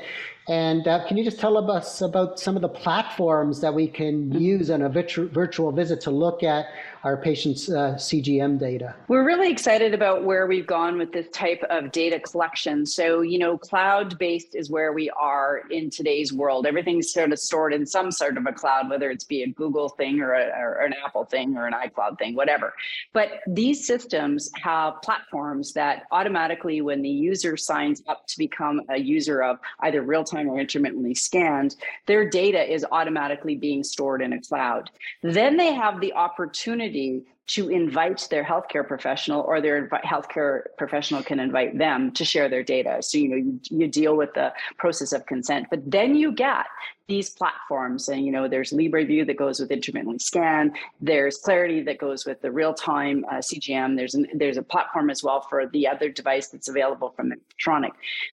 And 0.49 0.87
uh, 0.87 1.05
can 1.07 1.15
you 1.15 1.23
just 1.23 1.39
tell 1.39 1.55
us 1.71 2.01
about 2.01 2.39
some 2.39 2.55
of 2.55 2.63
the 2.63 2.69
platforms 2.69 3.61
that 3.61 3.71
we 3.71 3.87
can 3.87 4.31
use 4.31 4.71
on 4.71 4.81
a 4.81 4.89
virtu- 4.89 5.29
virtual 5.29 5.71
visit 5.71 6.01
to 6.01 6.11
look 6.11 6.41
at 6.41 6.65
our 7.03 7.15
patients' 7.15 7.69
uh, 7.69 7.93
CGM 7.95 8.59
data. 8.59 8.93
We're 9.07 9.25
really 9.25 9.49
excited 9.49 9.93
about 9.93 10.25
where 10.25 10.47
we've 10.47 10.67
gone 10.67 10.97
with 10.97 11.13
this 11.13 11.29
type 11.29 11.63
of 11.69 11.91
data 11.91 12.19
collection. 12.19 12.85
So, 12.85 13.21
you 13.21 13.39
know, 13.39 13.57
cloud 13.57 14.17
based 14.17 14.53
is 14.53 14.69
where 14.69 14.91
we 14.91 15.09
are 15.11 15.63
in 15.71 15.89
today's 15.89 16.33
world. 16.33 16.65
Everything's 16.65 17.11
sort 17.11 17.31
of 17.31 17.39
stored 17.39 17.73
in 17.73 17.85
some 17.85 18.11
sort 18.11 18.37
of 18.37 18.45
a 18.45 18.51
cloud, 18.51 18.89
whether 18.89 19.09
it's 19.09 19.23
be 19.23 19.43
a 19.43 19.47
Google 19.47 19.89
thing 19.89 20.19
or, 20.19 20.33
a, 20.33 20.47
or 20.59 20.81
an 20.81 20.93
Apple 21.05 21.23
thing 21.23 21.55
or 21.55 21.67
an 21.67 21.73
iCloud 21.73 22.17
thing, 22.17 22.35
whatever. 22.35 22.73
But 23.13 23.39
these 23.47 23.87
systems 23.87 24.51
have 24.61 25.01
platforms 25.01 25.73
that 25.73 26.03
automatically, 26.11 26.81
when 26.81 27.01
the 27.01 27.09
user 27.09 27.55
signs 27.55 28.03
up 28.07 28.27
to 28.27 28.37
become 28.37 28.81
a 28.89 28.97
user 28.97 29.41
of 29.41 29.57
either 29.81 30.01
real 30.01 30.25
time 30.25 30.49
or 30.49 30.59
intermittently 30.59 31.15
scanned, 31.15 31.77
their 32.07 32.29
data 32.29 32.61
is 32.71 32.85
automatically 32.91 33.55
being 33.55 33.83
stored 33.83 34.21
in 34.21 34.33
a 34.33 34.41
cloud. 34.41 34.89
Then 35.23 35.55
they 35.55 35.73
have 35.73 36.01
the 36.01 36.13
opportunity 36.13 36.88
opportunity 36.89 37.25
to 37.47 37.69
invite 37.69 38.27
their 38.29 38.43
healthcare 38.43 38.87
professional 38.87 39.41
or 39.41 39.59
their 39.59 39.89
healthcare 40.05 40.65
professional 40.77 41.23
can 41.23 41.39
invite 41.39 41.77
them 41.77 42.11
to 42.11 42.23
share 42.23 42.47
their 42.47 42.63
data. 42.63 43.01
So, 43.01 43.17
you 43.17 43.27
know, 43.27 43.37
you, 43.37 43.59
you 43.71 43.87
deal 43.87 44.15
with 44.15 44.33
the 44.35 44.53
process 44.77 45.13
of 45.13 45.25
consent, 45.25 45.67
but 45.71 45.79
then 45.89 46.13
you 46.13 46.31
get 46.31 46.67
these 47.09 47.29
platforms. 47.29 48.07
And 48.07 48.25
you 48.25 48.31
know 48.31 48.47
there's 48.47 48.71
LibreView 48.71 49.27
that 49.27 49.35
goes 49.35 49.59
with 49.59 49.71
intermittently 49.71 50.19
scan 50.19 50.73
there's 51.01 51.37
clarity 51.37 51.81
that 51.83 51.97
goes 51.97 52.25
with 52.25 52.41
the 52.41 52.51
real-time 52.51 53.25
uh, 53.29 53.35
cgm 53.35 53.95
there's 53.95 54.13
an, 54.13 54.27
there's 54.33 54.57
a 54.57 54.61
platform 54.61 55.09
as 55.09 55.23
well 55.23 55.41
for 55.41 55.65
the 55.67 55.87
other 55.87 56.09
device 56.09 56.47
that's 56.47 56.67
available 56.67 57.09
from 57.15 57.31
Medtronic. 57.31 57.91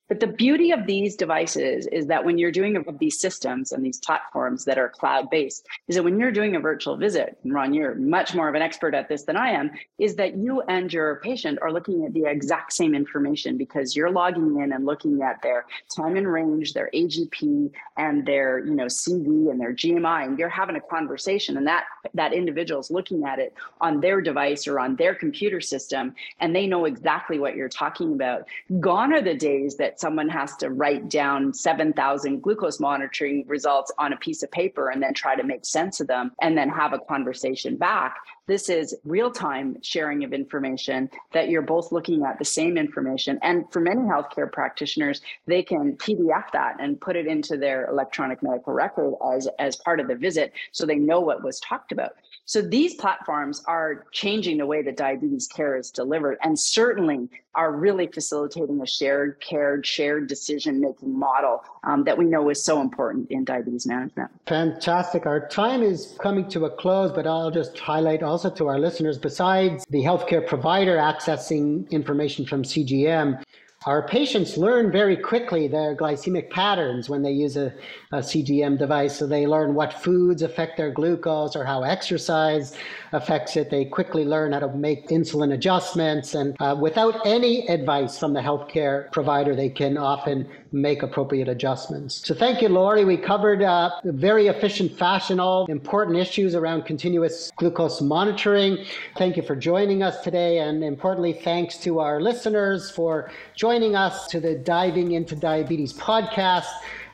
But 0.09 0.21
the 0.21 0.27
beauty 0.27 0.73
of 0.73 0.87
these 0.87 1.17
devices 1.17 1.87
is 1.91 2.07
that 2.07 2.25
when 2.25 2.39
you're 2.39 2.53
doing 2.53 2.77
these 2.99 3.21
systems 3.21 3.73
and 3.73 3.85
these 3.85 3.99
platforms 3.99 4.65
that 4.65 4.79
are 4.79 4.89
cloud-based 4.89 5.67
is 5.89 5.97
that 5.97 6.03
when 6.03 6.19
you're 6.19 6.31
doing 6.31 6.57
a 6.57 6.61
virtual 6.61 6.97
visit 6.97 7.39
and 7.43 7.55
ron 7.55 7.73
you're 7.73 7.95
much 7.95 8.35
more 8.35 8.49
of 8.49 8.55
an 8.55 8.63
expert 8.63 8.95
at 8.95 9.09
this 9.09 9.25
than 9.25 9.37
i 9.37 9.51
am 9.51 9.71
is 9.99 10.17
that 10.17 10.37
you 10.37 10.63
and 10.63 10.93
your 10.93 11.17
patient 11.17 11.59
are 11.63 11.73
looking 11.73 12.05
at 12.05 12.13
the 12.13 12.25
exact 12.25 12.73
same 12.73 12.95
information 12.95 13.57
because 13.57 13.97
you're 13.97 14.11
logging 14.11 14.61
in 14.61 14.73
and 14.73 14.85
looking 14.85 15.23
at 15.23 15.41
their 15.43 15.67
time 15.95 16.17
in 16.17 16.27
range 16.27 16.73
their 16.73 16.91
agp 16.95 17.71
and 17.97 18.27
their 18.27 18.66
you 18.67 18.75
know 18.75 18.87
CV 18.87 19.51
and 19.51 19.61
their 19.61 19.73
GMI, 19.73 20.27
and 20.27 20.39
you're 20.39 20.49
having 20.49 20.77
a 20.77 20.81
conversation, 20.81 21.57
and 21.57 21.67
that 21.67 21.85
that 22.15 22.33
individual 22.33 22.81
is 22.81 22.91
looking 22.91 23.25
at 23.25 23.39
it 23.39 23.55
on 23.81 24.01
their 24.01 24.21
device 24.21 24.67
or 24.67 24.81
on 24.81 24.97
their 24.97 25.15
computer 25.15 25.61
system, 25.61 26.15
and 26.41 26.55
they 26.55 26.67
know 26.67 26.85
exactly 26.85 27.39
what 27.39 27.57
you're 27.57 27.69
talking 27.69 28.13
about. 28.13 28.47
Gone 28.81 29.13
are 29.13 29.23
the 29.23 29.35
days 29.35 29.77
that 29.77 30.01
someone 30.01 30.29
has 30.29 30.57
to 30.57 30.71
write 30.71 31.09
down 31.09 31.55
seven 31.55 31.93
thousand 31.93 32.43
glucose 32.43 32.81
monitoring 32.81 33.45
results 33.47 33.93
on 33.99 34.13
a 34.13 34.17
piece 34.17 34.43
of 34.43 34.51
paper 34.51 34.91
and 34.91 35.03
then 35.03 35.15
try 35.15 35.37
to 35.37 35.43
make 35.43 35.65
sense 35.65 36.01
of 36.01 36.07
them, 36.07 36.33
and 36.43 36.59
then 36.59 36.69
have 36.69 36.93
a 36.93 36.99
conversation 36.99 37.77
back. 37.77 38.17
This 38.47 38.69
is 38.69 38.95
real 39.05 39.31
time 39.31 39.77
sharing 39.83 40.23
of 40.23 40.33
information 40.33 41.11
that 41.33 41.49
you're 41.49 41.63
both 41.63 41.91
looking 41.91 42.25
at 42.25 42.39
the 42.39 42.45
same 42.45 42.79
information. 42.79 43.41
And 43.43 43.65
for 43.73 43.81
many 43.81 44.03
healthcare 44.03 44.51
practitioners, 44.51 45.21
they 45.47 45.65
can 45.65 45.97
PDF 45.97 46.53
that 46.53 46.77
and 46.79 47.01
put 47.01 47.17
it 47.17 47.27
into 47.27 47.57
their 47.57 47.89
electronic 47.91 48.43
medical 48.45 48.73
record 48.73 49.15
as, 49.35 49.49
as 49.59 49.77
part 49.77 49.99
of 49.99 50.07
the 50.07 50.15
visit 50.15 50.53
so 50.71 50.87
they 50.87 50.95
know 50.95 51.19
what 51.19 51.43
was 51.43 51.59
talked 51.59 51.91
about. 51.91 52.13
So 52.45 52.63
these 52.63 52.95
platforms 52.95 53.65
are 53.67 54.07
changing 54.13 54.59
the 54.59 54.67
way 54.67 54.81
that 54.83 54.97
diabetes 54.97 55.49
care 55.49 55.77
is 55.77 55.91
delivered 55.91 56.39
and 56.43 56.57
certainly 56.57 57.29
are 57.57 57.73
really 57.73 58.07
facilitating 58.07 58.81
a 58.83 58.87
shared 58.87 59.41
care, 59.41 59.83
shared 59.83 60.29
decision 60.29 60.81
making 60.81 61.19
model 61.19 61.65
um, 61.85 62.05
that 62.05 62.17
we 62.17 62.27
know 62.27 62.49
is 62.51 62.63
so 62.63 62.81
important 62.81 63.31
in 63.31 63.45
diabetes 63.45 63.87
management. 63.87 64.31
Fantastic. 64.47 65.27
Our 65.27 65.49
time 65.49 65.83
is 65.83 66.17
coming 66.21 66.49
to 66.51 66.67
a 66.67 66.71
close, 66.71 67.11
but 67.11 67.27
I'll 67.27 67.51
just 67.51 67.77
highlight 67.79 68.23
also 68.23 68.36
to 68.57 68.69
our 68.69 68.79
listeners 68.79 69.19
besides 69.19 69.85
the 69.91 70.03
healthcare 70.03 70.47
provider 70.47 70.97
accessing 70.97 71.89
information 71.91 72.45
from 72.45 72.63
CGM, 72.63 73.43
our 73.87 74.03
patients 74.03 74.57
learn 74.57 74.91
very 74.91 75.17
quickly 75.17 75.69
their 75.69 75.95
glycemic 75.95 76.51
patterns 76.51 77.09
when 77.09 77.23
they 77.23 77.31
use 77.31 77.57
a, 77.57 77.73
a, 78.11 78.19
CGM 78.19 78.77
device. 78.77 79.17
So 79.17 79.29
they 79.29 79.47
learn 79.47 79.75
what 79.75 79.93
foods 79.93 80.43
affect 80.43 80.77
their 80.77 80.91
glucose 80.91 81.55
or 81.55 81.65
how 81.65 81.85
exercise 81.85 82.77
affects 83.13 83.57
it. 83.57 83.71
They 83.71 83.85
quickly 83.85 84.25
learn 84.25 84.53
how 84.53 84.59
to 84.59 84.69
make 84.69 85.09
insulin 85.09 85.55
adjustments. 85.55 86.35
And 86.35 86.57
uh, 86.59 86.77
without 86.79 87.25
any 87.25 87.69
advice 87.69 88.19
from 88.19 88.33
the 88.33 88.41
healthcare 88.41 89.11
provider, 89.13 89.55
they 89.55 89.69
can 89.69 89.97
often 89.97 90.49
make 90.73 91.03
appropriate 91.03 91.49
adjustments. 91.49 92.23
So 92.27 92.35
thank 92.35 92.61
you, 92.61 92.69
Lori. 92.69 93.05
We 93.05 93.17
covered 93.17 93.63
uh, 93.63 93.91
very 94.05 94.49
efficient 94.49 94.93
fashion 94.99 95.41
all 95.41 95.67
important 95.67 96.17
issues 96.17 96.55
around 96.55 96.85
continuous 96.85 97.51
glucose 97.57 98.01
monitoring. 98.01 98.85
Thank 99.17 99.37
you 99.37 99.43
for 99.43 99.57
joining 99.57 100.03
us 100.03 100.21
today. 100.23 100.59
And 100.59 100.83
importantly, 100.85 101.33
thanks 101.33 101.79
to 101.79 102.01
our 102.01 102.21
listeners 102.21 102.91
for 102.91 103.31
joining 103.77 103.95
us 103.95 104.27
to 104.27 104.41
the 104.41 104.55
Diving 104.55 105.13
into 105.13 105.37
Diabetes 105.37 105.93
podcast. 105.93 106.65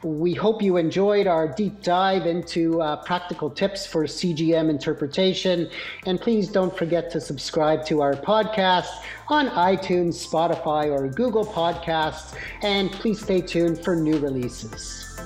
We 0.05 0.33
hope 0.33 0.62
you 0.62 0.77
enjoyed 0.77 1.27
our 1.27 1.48
deep 1.48 1.83
dive 1.83 2.25
into 2.25 2.81
uh, 2.81 3.03
practical 3.03 3.51
tips 3.51 3.85
for 3.85 4.05
CGM 4.05 4.70
interpretation. 4.70 5.68
And 6.07 6.20
please 6.20 6.46
don't 6.46 6.72
forget 6.77 7.11
to 7.11 7.20
subscribe 7.20 7.85
to 7.87 8.01
our 8.01 8.14
podcast 8.14 8.90
on 9.27 9.48
iTunes, 9.48 10.25
Spotify, 10.25 10.87
or 10.87 11.09
Google 11.09 11.44
Podcasts. 11.44 12.37
And 12.62 12.92
please 12.92 13.20
stay 13.20 13.40
tuned 13.40 13.83
for 13.83 13.96
new 13.96 14.20
releases. 14.20 15.18